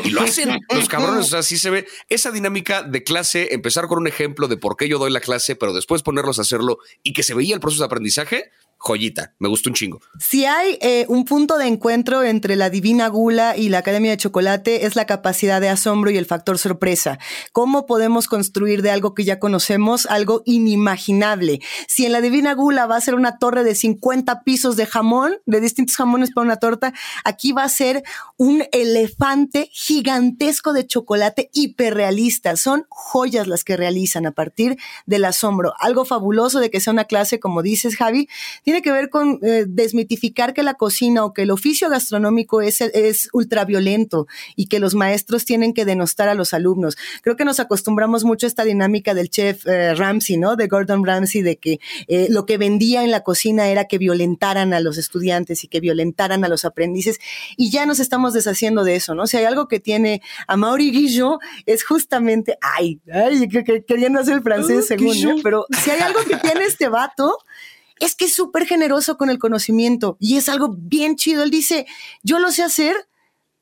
y 0.05 0.11
lo 0.11 0.23
hacen 0.23 0.61
los 0.75 0.89
cabrones, 0.89 1.27
o 1.27 1.29
sea, 1.29 1.39
así 1.41 1.59
se 1.59 1.71
ve 1.71 1.87
esa 2.09 2.31
dinámica 2.31 2.83
de 2.83 3.03
clase, 3.03 3.53
empezar 3.53 3.89
con 3.89 3.99
un 3.99 4.07
ejemplo 4.07 4.49
de 4.49 4.57
por 4.57 4.77
qué 4.77 4.89
yo 4.89 4.99
doy 4.99 5.11
la 5.11 5.21
clase, 5.21 5.57
pero 5.57 5.73
después 5.73 6.03
ponerlos 6.03 6.39
a 6.39 6.43
hacerlo 6.43 6.79
y 7.03 7.13
que 7.13 7.23
se 7.23 7.35
veía 7.35 7.55
el 7.55 7.61
proceso 7.61 7.83
de 7.83 7.87
aprendizaje, 7.87 8.51
joyita, 8.85 9.33
me 9.39 9.49
gustó 9.49 9.71
un 9.71 9.75
chingo. 9.75 10.01
Si 10.19 10.45
hay 10.45 10.77
eh, 10.83 11.07
un 11.09 11.25
punto 11.25 11.57
de 11.57 11.67
encuentro 11.67 12.23
entre 12.23 12.55
la 12.55 12.69
Divina 12.69 13.09
Gula 13.09 13.57
y 13.57 13.71
la 13.71 13.79
Academia 13.79 14.11
de 14.11 14.19
Chocolate 14.19 14.85
es 14.85 14.95
la 14.95 15.07
capacidad 15.07 15.59
de 15.63 15.71
asombro 15.71 16.11
y 16.11 16.19
el 16.19 16.27
factor 16.27 16.59
sorpresa. 16.59 17.19
¿Cómo 17.53 17.87
podemos 17.87 18.29
construir 18.29 18.83
de 18.83 18.91
algo 18.91 19.15
que 19.15 19.25
ya 19.25 19.39
conocemos 19.39 20.05
algo 20.05 20.43
inimaginable? 20.45 21.61
Si 21.89 22.05
en 22.05 22.13
la 22.13 22.21
Divina 22.21 22.53
Gula 22.53 22.85
va 22.85 22.97
a 22.97 23.01
ser 23.01 23.15
una 23.15 23.39
torre 23.39 23.65
de 23.65 23.75
50 23.75 24.43
pisos 24.43 24.77
de 24.77 24.85
jamón, 24.85 25.39
de 25.47 25.63
distintos 25.63 25.97
jamones 25.97 26.33
para 26.33 26.45
una 26.45 26.57
torta, 26.57 26.93
aquí 27.25 27.53
va 27.53 27.65
a 27.65 27.71
ser 27.71 28.03
un 28.37 28.65
elefante 28.71 29.71
gigantesco 29.73 30.75
de 30.75 30.87
chocolate 30.87 31.49
hiperrealista. 31.55 32.55
Son 32.57 32.85
joyas 32.91 33.47
las 33.47 33.65
que 33.65 33.79
realizan 33.79 34.27
a 34.27 34.33
partir 34.33 34.77
del 35.07 35.25
asombro. 35.25 35.73
Algo 35.79 36.05
fabuloso 36.05 36.61
de 36.61 36.71
que 36.71 36.81
sea 36.81 36.93
una 36.93 37.05
clase, 37.05 37.41
como 37.41 37.63
dices, 37.63 37.97
Javi, 37.97 38.29
tiene 38.75 38.83
que 38.83 38.93
ver 38.93 39.09
con 39.09 39.39
eh, 39.43 39.67
desmitificar 39.69 40.53
que 40.53 40.65
la 40.65 40.75
cocina 40.75 41.25
o 41.25 41.33
que 41.33 41.43
el 41.43 41.53
oficio 41.53 41.89
gastronómico 41.89 42.61
es, 42.61 42.81
es 42.81 43.29
ultraviolento 43.33 44.27
y 44.57 44.67
que 44.67 44.81
los 44.81 44.97
maestros 44.97 45.45
tienen 45.45 45.75
que 45.75 45.85
denostar 45.85 46.29
a 46.29 46.35
los 46.35 46.53
alumnos. 46.55 46.97
Creo 47.23 47.37
que 47.37 47.45
nos 47.45 47.61
acostumbramos 47.61 48.25
mucho 48.25 48.47
a 48.47 48.49
esta 48.49 48.65
dinámica 48.65 49.15
del 49.15 49.31
chef 49.31 49.65
eh, 49.69 49.95
Ramsey, 49.95 50.39
¿no? 50.39 50.57
De 50.57 50.67
Gordon 50.67 51.05
Ramsay, 51.07 51.43
de 51.43 51.57
que 51.57 51.79
eh, 52.09 52.27
lo 52.31 52.47
que 52.47 52.59
vendía 52.59 53.05
en 53.05 53.13
la 53.13 53.21
cocina 53.21 53.69
era 53.69 53.85
que 53.85 53.99
violentaran 53.99 54.75
a 54.75 54.81
los 54.81 54.99
estudiantes 54.99 55.63
y 55.63 55.69
que 55.69 55.79
violentaran 55.79 56.45
a 56.45 56.49
los 56.49 56.65
aprendices. 56.65 57.21
Y 57.57 57.71
ya 57.71 57.87
nos 57.87 58.01
estamos 58.01 58.33
deshaciendo 58.33 58.83
de 58.83 58.97
eso, 58.97 59.15
¿no? 59.15 59.29
Si 59.29 59.37
hay 59.37 59.45
algo 59.45 59.69
que 59.69 59.79
tiene 59.79 60.21
a 60.49 60.57
Mauri 60.57 60.91
Guillot 60.91 61.39
es 61.65 61.85
justamente, 61.85 62.59
ay, 62.61 62.99
ay, 63.13 63.49
queriendo 63.87 64.19
hacer 64.19 64.35
el 64.35 64.43
francés 64.43 64.79
oh, 64.79 64.83
según, 64.83 65.43
pero 65.45 65.65
si 65.81 65.91
hay 65.93 66.01
algo 66.01 66.25
que 66.25 66.39
tiene 66.39 66.65
este 66.65 66.89
vato, 66.89 67.39
es 68.05 68.15
que 68.15 68.27
es 68.27 68.35
súper 68.35 68.67
generoso 68.67 69.17
con 69.17 69.31
el 69.31 69.39
conocimiento 69.39 70.17
y 70.21 70.37
es 70.37 70.49
algo 70.49 70.75
bien 70.77 71.17
chido. 71.17 71.43
Él 71.43 71.51
dice, 71.51 71.87
yo 72.23 72.39
lo 72.39 72.51
sé 72.51 72.63
hacer, 72.63 72.95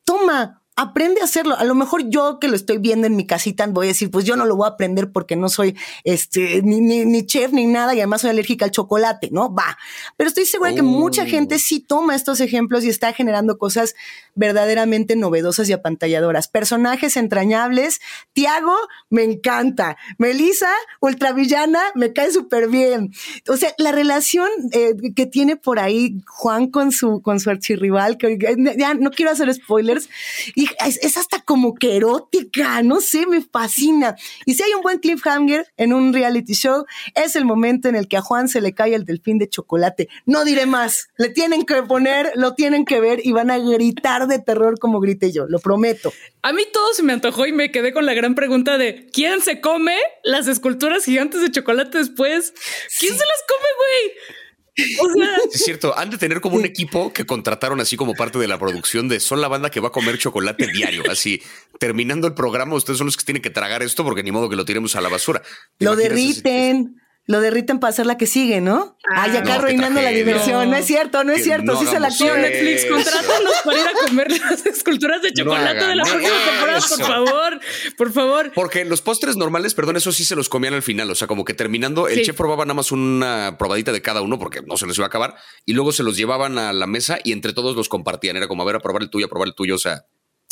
toma, 0.03 0.62
aprende 0.75 1.21
a 1.21 1.25
hacerlo. 1.25 1.55
A 1.57 1.63
lo 1.63 1.75
mejor 1.75 2.09
yo 2.09 2.39
que 2.39 2.47
lo 2.47 2.55
estoy 2.55 2.77
viendo 2.77 3.07
en 3.07 3.15
mi 3.15 3.27
casita 3.27 3.67
voy 3.67 3.87
a 3.87 3.89
decir, 3.89 4.09
pues 4.09 4.25
yo 4.25 4.35
no 4.35 4.45
lo 4.45 4.55
voy 4.55 4.65
a 4.65 4.71
aprender 4.71 5.11
porque 5.11 5.35
no 5.35 5.49
soy 5.49 5.77
este 6.03 6.61
ni, 6.63 6.79
ni, 6.81 7.25
chef 7.25 7.51
ni 7.51 7.67
nada 7.67 7.93
y 7.93 7.99
además 7.99 8.21
soy 8.21 8.31
alérgica 8.31 8.65
al 8.65 8.71
chocolate, 8.71 9.29
¿no? 9.31 9.53
Va. 9.53 9.77
Pero 10.17 10.27
estoy 10.27 10.45
segura 10.45 10.73
que 10.73 10.81
mucha 10.81 11.25
gente 11.25 11.59
sí 11.59 11.79
toma 11.79 12.15
estos 12.15 12.39
ejemplos 12.39 12.83
y 12.83 12.89
está 12.89 13.13
generando 13.13 13.57
cosas 13.57 13.95
verdaderamente 14.35 15.15
novedosas 15.15 15.69
y 15.69 15.73
apantalladoras. 15.73 16.47
Personajes 16.47 17.17
entrañables. 17.17 17.99
Tiago, 18.33 18.75
me 19.09 19.23
encanta. 19.23 19.97
Melissa, 20.17 20.71
ultravillana, 20.99 21.81
me 21.95 22.13
cae 22.13 22.31
súper 22.31 22.69
bien. 22.69 23.11
O 23.47 23.57
sea, 23.57 23.73
la 23.77 23.91
relación 23.91 24.49
eh, 24.71 24.95
que 25.15 25.25
tiene 25.25 25.55
por 25.55 25.79
ahí 25.79 26.21
Juan 26.27 26.67
con 26.67 26.91
su, 26.91 27.21
con 27.21 27.39
su 27.39 27.49
archirrival, 27.49 28.17
que 28.17 28.37
ya 28.77 28.93
no 28.93 29.11
quiero 29.11 29.31
hacer 29.31 29.53
spoilers, 29.53 30.09
y 30.55 30.62
es, 30.85 31.17
hasta 31.17 31.39
como 31.41 31.75
que 31.75 31.95
erótica, 31.97 32.81
no 32.83 33.01
sé, 33.01 33.25
me 33.25 33.41
fascina. 33.41 34.15
Y 34.45 34.55
si 34.55 34.63
hay 34.63 34.73
un 34.73 34.81
buen 34.81 34.99
cliffhanger 34.99 35.67
en 35.77 35.93
un 35.93 36.13
reality 36.13 36.53
show, 36.53 36.85
es 37.15 37.35
el 37.35 37.45
momento 37.45 37.89
en 37.89 37.95
el 37.95 38.07
que 38.07 38.17
a 38.17 38.21
Juan 38.21 38.47
se 38.47 38.61
le 38.61 38.73
cae 38.73 38.95
el 38.95 39.05
delfín 39.05 39.37
de 39.37 39.49
chocolate. 39.49 40.09
No 40.25 40.45
diré 40.45 40.65
más, 40.65 41.09
le 41.17 41.29
tienen 41.29 41.65
que 41.65 41.83
poner, 41.83 42.31
lo 42.35 42.53
tienen 42.55 42.85
que 42.85 42.99
ver 42.99 43.21
y 43.23 43.31
van 43.31 43.51
a 43.51 43.59
gritar 43.59 44.27
de 44.27 44.39
terror 44.39 44.79
como 44.79 44.99
grité 44.99 45.31
yo, 45.31 45.45
lo 45.47 45.59
prometo. 45.59 46.13
A 46.41 46.53
mí 46.53 46.63
todo 46.71 46.93
se 46.93 47.03
me 47.03 47.13
antojó 47.13 47.45
y 47.45 47.53
me 47.53 47.71
quedé 47.71 47.93
con 47.93 48.05
la 48.05 48.13
gran 48.13 48.35
pregunta 48.35 48.77
de 48.77 49.07
¿quién 49.11 49.41
se 49.41 49.61
come 49.61 49.97
las 50.23 50.47
esculturas 50.47 51.05
gigantes 51.05 51.41
de 51.41 51.51
chocolate 51.51 51.97
después? 51.97 52.53
¿Quién 52.99 53.13
se 53.13 53.25
las 53.25 53.43
come, 53.47 53.67
güey? 53.77 54.42
Es 54.75 55.63
cierto, 55.63 55.97
han 55.97 56.09
de 56.09 56.17
tener 56.17 56.41
como 56.41 56.55
un 56.55 56.65
equipo 56.65 57.13
que 57.13 57.25
contrataron 57.25 57.79
así 57.79 57.95
como 57.95 58.15
parte 58.15 58.39
de 58.39 58.47
la 58.47 58.57
producción 58.57 59.07
de 59.07 59.19
son 59.19 59.39
la 59.39 59.47
banda 59.47 59.69
que 59.69 59.79
va 59.79 59.89
a 59.89 59.91
comer 59.91 60.17
chocolate 60.17 60.67
diario. 60.67 61.03
Así, 61.09 61.41
terminando 61.79 62.27
el 62.27 62.33
programa, 62.33 62.75
ustedes 62.75 62.97
son 62.97 63.05
los 63.05 63.17
que 63.17 63.23
tienen 63.23 63.41
que 63.41 63.51
tragar 63.51 63.83
esto 63.83 64.03
porque 64.03 64.23
ni 64.23 64.31
modo 64.31 64.49
que 64.49 64.55
lo 64.55 64.65
tiremos 64.65 64.95
a 64.95 65.01
la 65.01 65.09
basura. 65.09 65.43
Lo 65.79 65.95
derriten 65.95 67.02
lo 67.25 67.39
derriten 67.39 67.79
para 67.79 67.89
hacer 67.89 68.05
la 68.05 68.17
que 68.17 68.27
sigue, 68.27 68.59
¿no? 68.59 68.97
Ah, 69.09 69.23
Ay, 69.23 69.37
acá 69.37 69.55
arruinando 69.55 70.01
la 70.01 70.09
diversión. 70.09 70.69
No. 70.69 70.75
es 70.75 70.85
cierto, 70.85 71.23
no 71.23 71.31
es 71.31 71.43
cierto. 71.43 71.79
sí 71.79 71.85
se 71.85 71.99
la 71.99 72.09
quiero. 72.09 72.35
Netflix, 72.37 72.85
contrátanos 72.85 73.53
para 73.63 73.79
ir 73.79 73.87
a 73.87 74.07
comer 74.07 74.31
las 74.31 74.65
esculturas 74.65 75.21
de 75.21 75.31
chocolate 75.31 75.85
de 75.85 75.95
la 75.95 76.03
próxima 76.03 76.35
temporada, 76.45 76.81
por 76.89 77.05
favor. 77.05 77.59
Por 77.97 78.11
favor. 78.11 78.51
Porque 78.53 78.83
los 78.83 79.01
postres 79.01 79.37
normales, 79.37 79.73
perdón, 79.73 79.95
eso 79.95 80.11
sí 80.11 80.25
se 80.25 80.35
los 80.35 80.49
comían 80.49 80.73
al 80.73 80.83
final. 80.83 81.09
O 81.09 81.15
sea, 81.15 81.27
como 81.27 81.45
que 81.45 81.53
terminando, 81.53 82.09
el 82.09 82.23
chef 82.23 82.35
probaba 82.35 82.65
nada 82.65 82.73
más 82.73 82.91
una 82.91 83.55
probadita 83.57 83.93
de 83.93 84.01
cada 84.01 84.21
uno 84.21 84.37
porque 84.37 84.61
no 84.61 84.75
se 84.75 84.85
les 84.85 84.97
iba 84.97 85.05
a 85.05 85.07
acabar. 85.07 85.35
Y 85.65 85.73
luego 85.73 85.93
se 85.93 86.03
los 86.03 86.17
llevaban 86.17 86.57
a 86.57 86.73
la 86.73 86.87
mesa 86.87 87.19
y 87.23 87.31
entre 87.31 87.53
todos 87.53 87.75
los 87.77 87.87
compartían. 87.87 88.35
Era 88.35 88.49
como 88.49 88.63
a 88.63 88.65
ver, 88.65 88.75
a 88.75 88.79
probar 88.79 89.01
el 89.01 89.09
tuyo, 89.09 89.27
a 89.27 89.29
probar 89.29 89.47
el 89.47 89.55
tuyo. 89.55 89.75
O 89.75 89.79
sea, 89.79 90.05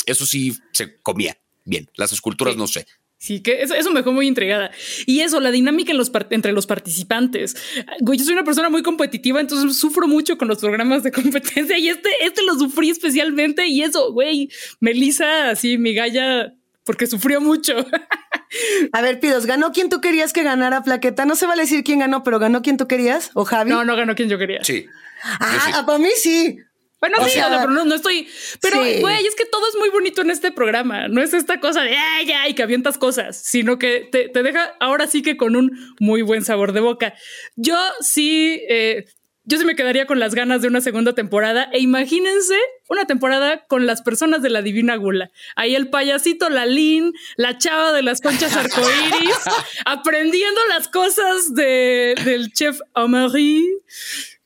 eso 0.06 0.24
sí 0.24 0.56
se 0.72 1.00
comía 1.00 1.36
bien. 1.64 1.90
Las 1.96 2.12
esculturas 2.12 2.56
no 2.56 2.66
sé. 2.66 2.86
Sí, 3.22 3.40
que 3.40 3.62
eso, 3.62 3.92
me 3.92 4.00
dejó 4.00 4.10
muy 4.10 4.26
intrigada. 4.26 4.72
Y 5.06 5.20
eso, 5.20 5.38
la 5.38 5.52
dinámica 5.52 5.92
en 5.92 5.96
los 5.96 6.10
entre 6.30 6.50
los 6.50 6.66
participantes. 6.66 7.54
Güey, 8.00 8.18
yo 8.18 8.24
soy 8.24 8.34
una 8.34 8.42
persona 8.42 8.68
muy 8.68 8.82
competitiva, 8.82 9.40
entonces 9.40 9.78
sufro 9.78 10.08
mucho 10.08 10.36
con 10.36 10.48
los 10.48 10.58
programas 10.58 11.04
de 11.04 11.12
competencia 11.12 11.78
y 11.78 11.88
este, 11.88 12.10
este 12.22 12.42
lo 12.42 12.58
sufrí 12.58 12.90
especialmente. 12.90 13.68
Y 13.68 13.82
eso, 13.82 14.12
güey, 14.12 14.50
Melissa, 14.80 15.50
así, 15.50 15.78
mi 15.78 15.94
galla, 15.94 16.52
porque 16.82 17.06
sufrió 17.06 17.40
mucho. 17.40 17.86
A 18.92 19.00
ver, 19.02 19.20
Pidos, 19.20 19.46
¿ganó 19.46 19.70
quien 19.70 19.88
tú 19.88 20.00
querías 20.00 20.32
que 20.32 20.42
ganara 20.42 20.82
Plaqueta? 20.82 21.24
No 21.24 21.36
se 21.36 21.46
vale 21.46 21.62
decir 21.62 21.84
quién 21.84 22.00
ganó, 22.00 22.24
pero 22.24 22.40
¿ganó 22.40 22.60
quien 22.60 22.76
tú 22.76 22.88
querías? 22.88 23.30
¿O 23.34 23.44
Javi? 23.44 23.70
No, 23.70 23.84
no 23.84 23.94
ganó 23.94 24.16
quien 24.16 24.30
yo 24.30 24.36
quería. 24.36 24.64
Sí. 24.64 24.86
Ah, 25.22 25.84
para 25.86 25.98
mí 26.00 26.08
sí. 26.16 26.58
Bueno, 27.02 27.16
sí, 27.28 27.40
pero 27.40 27.66
no, 27.66 27.94
estoy. 27.96 28.28
Pero, 28.60 28.78
güey, 28.78 29.26
es 29.26 29.34
que 29.34 29.44
todo 29.44 29.68
es 29.68 29.74
muy 29.74 29.88
bonito 29.88 30.22
en 30.22 30.30
este 30.30 30.52
programa. 30.52 31.08
No 31.08 31.20
es 31.20 31.34
esta 31.34 31.58
cosa 31.58 31.82
de 31.82 31.96
ay, 31.96 32.30
ay, 32.30 32.54
que 32.54 32.62
avientas 32.62 32.96
cosas, 32.96 33.36
sino 33.36 33.76
que 33.76 34.08
te, 34.12 34.28
deja 34.40 34.76
ahora 34.78 35.08
sí 35.08 35.20
que 35.20 35.36
con 35.36 35.56
un 35.56 35.96
muy 35.98 36.22
buen 36.22 36.44
sabor 36.44 36.70
de 36.72 36.78
boca. 36.78 37.14
Yo 37.56 37.76
sí, 37.98 38.62
eh, 38.68 39.06
yo 39.42 39.58
sí 39.58 39.64
me 39.64 39.74
quedaría 39.74 40.06
con 40.06 40.20
las 40.20 40.36
ganas 40.36 40.62
de 40.62 40.68
una 40.68 40.80
segunda 40.80 41.12
temporada. 41.12 41.68
E 41.72 41.80
imagínense 41.80 42.54
una 42.88 43.04
temporada 43.04 43.64
con 43.66 43.84
las 43.84 44.00
personas 44.02 44.40
de 44.40 44.50
la 44.50 44.62
Divina 44.62 44.94
Gula. 44.94 45.32
Ahí 45.56 45.74
el 45.74 45.90
payasito 45.90 46.50
Lalín, 46.50 47.14
la 47.34 47.58
chava 47.58 47.92
de 47.92 48.02
las 48.02 48.20
conchas 48.20 48.54
arcoíris, 48.54 49.40
aprendiendo 49.86 50.60
las 50.68 50.86
cosas 50.86 51.52
de, 51.52 52.14
del 52.24 52.52
chef 52.52 52.78
Amari 52.94 53.66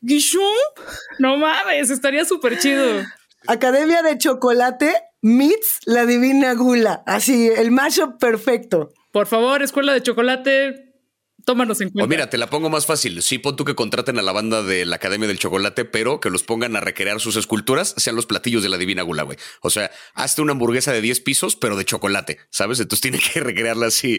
Guichon, 0.00 0.42
no 1.18 1.36
mames, 1.36 1.90
estaría 1.90 2.24
súper 2.24 2.58
chido. 2.58 3.04
Academia 3.46 4.02
de 4.02 4.18
Chocolate 4.18 4.94
meets 5.22 5.80
la 5.84 6.06
Divina 6.06 6.54
Gula. 6.54 7.02
Así, 7.06 7.48
el 7.48 7.70
mashup 7.70 8.18
perfecto. 8.18 8.92
Por 9.12 9.26
favor, 9.26 9.62
Escuela 9.62 9.92
de 9.92 10.02
Chocolate, 10.02 10.92
tómanos 11.44 11.80
en 11.80 11.90
cuenta. 11.90 12.04
O 12.04 12.08
mira, 12.08 12.28
te 12.28 12.38
la 12.38 12.50
pongo 12.50 12.68
más 12.68 12.86
fácil. 12.86 13.22
Sí, 13.22 13.38
pon 13.38 13.56
tú 13.56 13.64
que 13.64 13.74
contraten 13.74 14.18
a 14.18 14.22
la 14.22 14.32
banda 14.32 14.62
de 14.62 14.84
la 14.84 14.96
Academia 14.96 15.28
del 15.28 15.38
Chocolate, 15.38 15.84
pero 15.84 16.20
que 16.20 16.30
los 16.30 16.42
pongan 16.42 16.76
a 16.76 16.80
recrear 16.80 17.20
sus 17.20 17.36
esculturas, 17.36 17.94
sean 17.96 18.16
los 18.16 18.26
platillos 18.26 18.62
de 18.62 18.68
la 18.68 18.78
Divina 18.78 19.02
Gula, 19.02 19.22
güey. 19.22 19.38
O 19.62 19.70
sea, 19.70 19.90
hazte 20.14 20.42
una 20.42 20.52
hamburguesa 20.52 20.92
de 20.92 21.00
10 21.00 21.20
pisos, 21.20 21.56
pero 21.56 21.76
de 21.76 21.84
chocolate, 21.84 22.40
¿sabes? 22.50 22.80
Entonces 22.80 23.00
tiene 23.00 23.18
que 23.18 23.40
recrearla 23.40 23.86
así. 23.86 24.18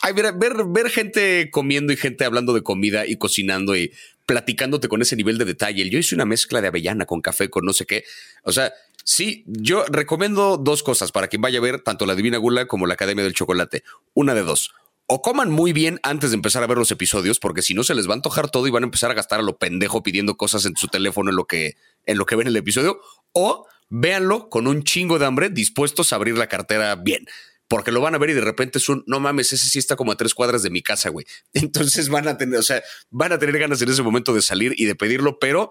Ay, 0.00 0.12
ver, 0.12 0.34
ver 0.36 0.90
gente 0.90 1.50
comiendo 1.50 1.92
y 1.92 1.96
gente 1.96 2.24
hablando 2.24 2.52
de 2.52 2.62
comida 2.62 3.06
y 3.06 3.16
cocinando 3.16 3.76
y 3.76 3.92
platicándote 4.28 4.88
con 4.88 5.00
ese 5.00 5.16
nivel 5.16 5.38
de 5.38 5.46
detalle. 5.46 5.88
Yo 5.88 5.98
hice 5.98 6.14
una 6.14 6.26
mezcla 6.26 6.60
de 6.60 6.68
avellana 6.68 7.06
con 7.06 7.22
café, 7.22 7.48
con 7.48 7.64
no 7.64 7.72
sé 7.72 7.86
qué. 7.86 8.04
O 8.42 8.52
sea, 8.52 8.74
sí, 9.02 9.42
yo 9.46 9.86
recomiendo 9.88 10.58
dos 10.58 10.82
cosas 10.82 11.12
para 11.12 11.28
quien 11.28 11.40
vaya 11.40 11.58
a 11.58 11.62
ver 11.62 11.80
tanto 11.80 12.04
la 12.04 12.14
Divina 12.14 12.36
Gula 12.36 12.66
como 12.66 12.86
la 12.86 12.92
Academia 12.92 13.24
del 13.24 13.32
Chocolate. 13.32 13.84
Una 14.12 14.34
de 14.34 14.42
dos. 14.42 14.74
O 15.06 15.22
coman 15.22 15.50
muy 15.50 15.72
bien 15.72 15.98
antes 16.02 16.28
de 16.28 16.34
empezar 16.36 16.62
a 16.62 16.66
ver 16.66 16.76
los 16.76 16.90
episodios, 16.90 17.38
porque 17.38 17.62
si 17.62 17.72
no 17.72 17.84
se 17.84 17.94
les 17.94 18.06
va 18.06 18.12
a 18.12 18.16
antojar 18.16 18.50
todo 18.50 18.66
y 18.66 18.70
van 18.70 18.82
a 18.82 18.86
empezar 18.88 19.10
a 19.10 19.14
gastar 19.14 19.40
a 19.40 19.42
lo 19.42 19.56
pendejo 19.56 20.02
pidiendo 20.02 20.36
cosas 20.36 20.66
en 20.66 20.76
su 20.76 20.88
teléfono 20.88 21.30
en 21.30 21.36
lo 21.36 21.46
que, 21.46 21.76
en 22.04 22.18
lo 22.18 22.26
que 22.26 22.36
ven 22.36 22.48
el 22.48 22.56
episodio. 22.56 23.00
O 23.32 23.66
véanlo 23.88 24.50
con 24.50 24.66
un 24.66 24.84
chingo 24.84 25.18
de 25.18 25.24
hambre, 25.24 25.48
dispuestos 25.48 26.12
a 26.12 26.16
abrir 26.16 26.36
la 26.36 26.48
cartera 26.48 26.94
bien 26.96 27.24
porque 27.68 27.92
lo 27.92 28.00
van 28.00 28.14
a 28.14 28.18
ver 28.18 28.30
y 28.30 28.34
de 28.34 28.40
repente 28.40 28.78
es 28.78 28.88
un, 28.88 29.04
no 29.06 29.20
mames, 29.20 29.52
ese 29.52 29.68
sí 29.68 29.78
está 29.78 29.94
como 29.94 30.12
a 30.12 30.16
tres 30.16 30.34
cuadras 30.34 30.62
de 30.62 30.70
mi 30.70 30.82
casa, 30.82 31.10
güey. 31.10 31.26
Entonces 31.52 32.08
van 32.08 32.26
a 32.26 32.36
tener, 32.36 32.58
o 32.58 32.62
sea, 32.62 32.82
van 33.10 33.32
a 33.32 33.38
tener 33.38 33.58
ganas 33.58 33.80
en 33.82 33.90
ese 33.90 34.02
momento 34.02 34.34
de 34.34 34.42
salir 34.42 34.74
y 34.76 34.86
de 34.86 34.94
pedirlo, 34.94 35.38
pero 35.38 35.70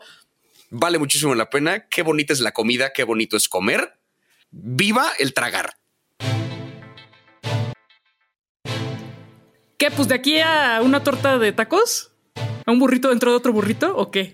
vale 0.70 1.00
muchísimo 1.00 1.34
la 1.36 1.50
pena. 1.50 1.88
Qué 1.90 2.04
bonita 2.04 2.34
es 2.34 2.40
la 2.40 2.52
comida, 2.52 2.94
qué 2.94 3.04
bonito 3.04 3.36
es 3.36 3.50
comer. 3.50 4.00
Viva 4.52 5.12
el 5.20 5.34
tragar. 5.34 5.78
¿Qué? 9.78 9.92
Pues 9.92 10.08
de 10.08 10.16
aquí 10.16 10.40
a 10.40 10.82
una 10.84 11.04
torta 11.04 11.38
de 11.38 11.52
tacos, 11.52 12.12
a 12.66 12.72
un 12.72 12.80
burrito 12.80 13.10
dentro 13.10 13.32
de 13.32 13.38
otro 13.38 13.54
burrito 13.54 13.96
o 13.96 14.10
qué? 14.12 14.34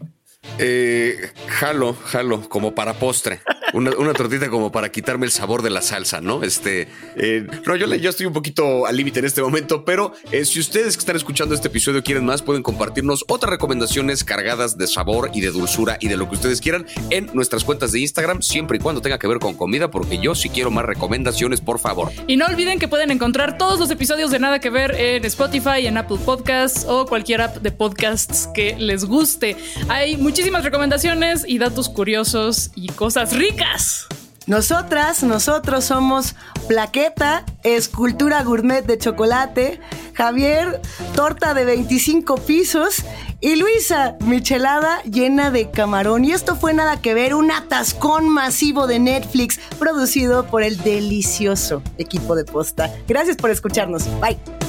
Eh, 0.60 1.32
jalo, 1.48 1.94
jalo, 1.94 2.48
como 2.50 2.76
para 2.76 2.94
postre. 2.94 3.42
Una, 3.74 4.14
tortita 4.14 4.50
como 4.50 4.72
para 4.72 4.92
quitarme 4.92 5.26
el 5.26 5.32
sabor 5.32 5.64
de 5.64 5.72
la 5.72 5.82
salsa, 5.82 6.22
¿no? 6.22 6.44
Este, 6.44 6.88
eh, 7.16 7.48
no, 7.66 7.76
yo, 7.76 7.88
yo 7.96 8.10
estoy 8.12 8.28
un 8.28 8.34
poquito 8.34 8.86
al 8.86 8.96
límite 8.96 9.18
en 9.18 9.26
este 9.26 9.42
momento, 9.42 9.84
pero 9.84 10.14
eh, 10.32 10.46
si 10.46 10.60
ustedes 10.60 10.96
que 10.96 11.00
están 11.00 11.16
escuchando 11.16 11.56
este 11.56 11.70
episodio 11.70 12.04
quieren 12.04 12.24
más, 12.24 12.44
pueden 12.44 12.62
compartirnos 12.62 13.26
otras 13.28 13.50
recomendaciones 13.50 14.24
cargadas 14.24 14.78
de 14.78 14.86
sabor 14.86 15.32
y 15.34 15.42
de 15.42 15.50
dulzura 15.50 15.98
y 16.00 16.08
de 16.08 16.18
lo 16.18 16.30
que 16.30 16.36
ustedes 16.36 16.62
quieran 16.62 16.86
en 17.10 17.32
nuestras 17.34 17.64
cuentas 17.64 17.92
de 17.92 18.02
Instagram, 18.02 18.44
siempre 18.44 18.78
y 18.78 18.80
cuando 18.80 19.02
tenga 19.02 19.18
que 19.18 19.28
ver 19.28 19.40
con 19.40 19.56
comida, 19.56 19.90
porque 19.90 20.20
yo 20.20 20.36
sí 20.36 20.50
quiero 20.50 20.70
más 20.70 20.86
recomendaciones, 20.86 21.60
por 21.60 21.80
favor. 21.80 22.12
Y 22.28 22.38
no 22.38 22.46
olviden 22.46 22.78
que 22.78 22.88
pueden 22.88 23.10
encontrar 23.10 23.58
todos 23.58 23.80
los 23.80 23.90
episodios 23.90 24.30
de 24.30 24.38
Nada 24.38 24.60
que 24.60 24.70
Ver 24.70 24.94
en 25.00 25.26
Spotify, 25.26 25.88
en 25.88 25.98
Apple 25.98 26.20
Podcasts 26.24 26.86
o 26.88 27.08
cualquier 27.08 27.42
app 27.42 27.58
de 27.58 27.72
podcasts 27.72 28.48
que 28.54 28.76
les 28.78 29.06
guste. 29.06 29.58
Hay 29.90 30.16
muchísimas 30.34 30.64
recomendaciones 30.64 31.46
y 31.48 31.60
datos 31.60 31.90
curiosos 31.90 32.72
y 32.74 32.88
cosas 32.88 33.36
ricas. 33.36 34.08
Nosotras, 34.48 35.22
nosotros 35.22 35.86
somos 35.86 36.34
Plaqueta, 36.68 37.46
Escultura 37.62 38.42
Gourmet 38.42 38.84
de 38.84 38.98
Chocolate, 38.98 39.80
Javier, 40.16 40.82
Torta 41.14 41.54
de 41.54 41.66
25 41.66 42.38
pisos 42.38 43.04
y 43.42 43.58
Luisa, 43.58 44.16
Michelada 44.22 45.04
llena 45.04 45.52
de 45.52 45.70
camarón. 45.70 46.26
Y 46.26 46.32
esto 46.32 46.56
fue 46.56 46.74
nada 46.74 47.00
que 47.00 47.14
ver, 47.14 47.36
un 47.36 47.52
atascón 47.52 48.28
masivo 48.28 48.88
de 48.88 48.98
Netflix 48.98 49.60
producido 49.78 50.48
por 50.48 50.64
el 50.64 50.80
delicioso 50.80 51.84
equipo 52.00 52.36
de 52.36 52.44
posta. 52.44 52.92
Gracias 53.08 53.38
por 53.38 53.52
escucharnos. 53.52 54.06
Bye. 54.20 54.63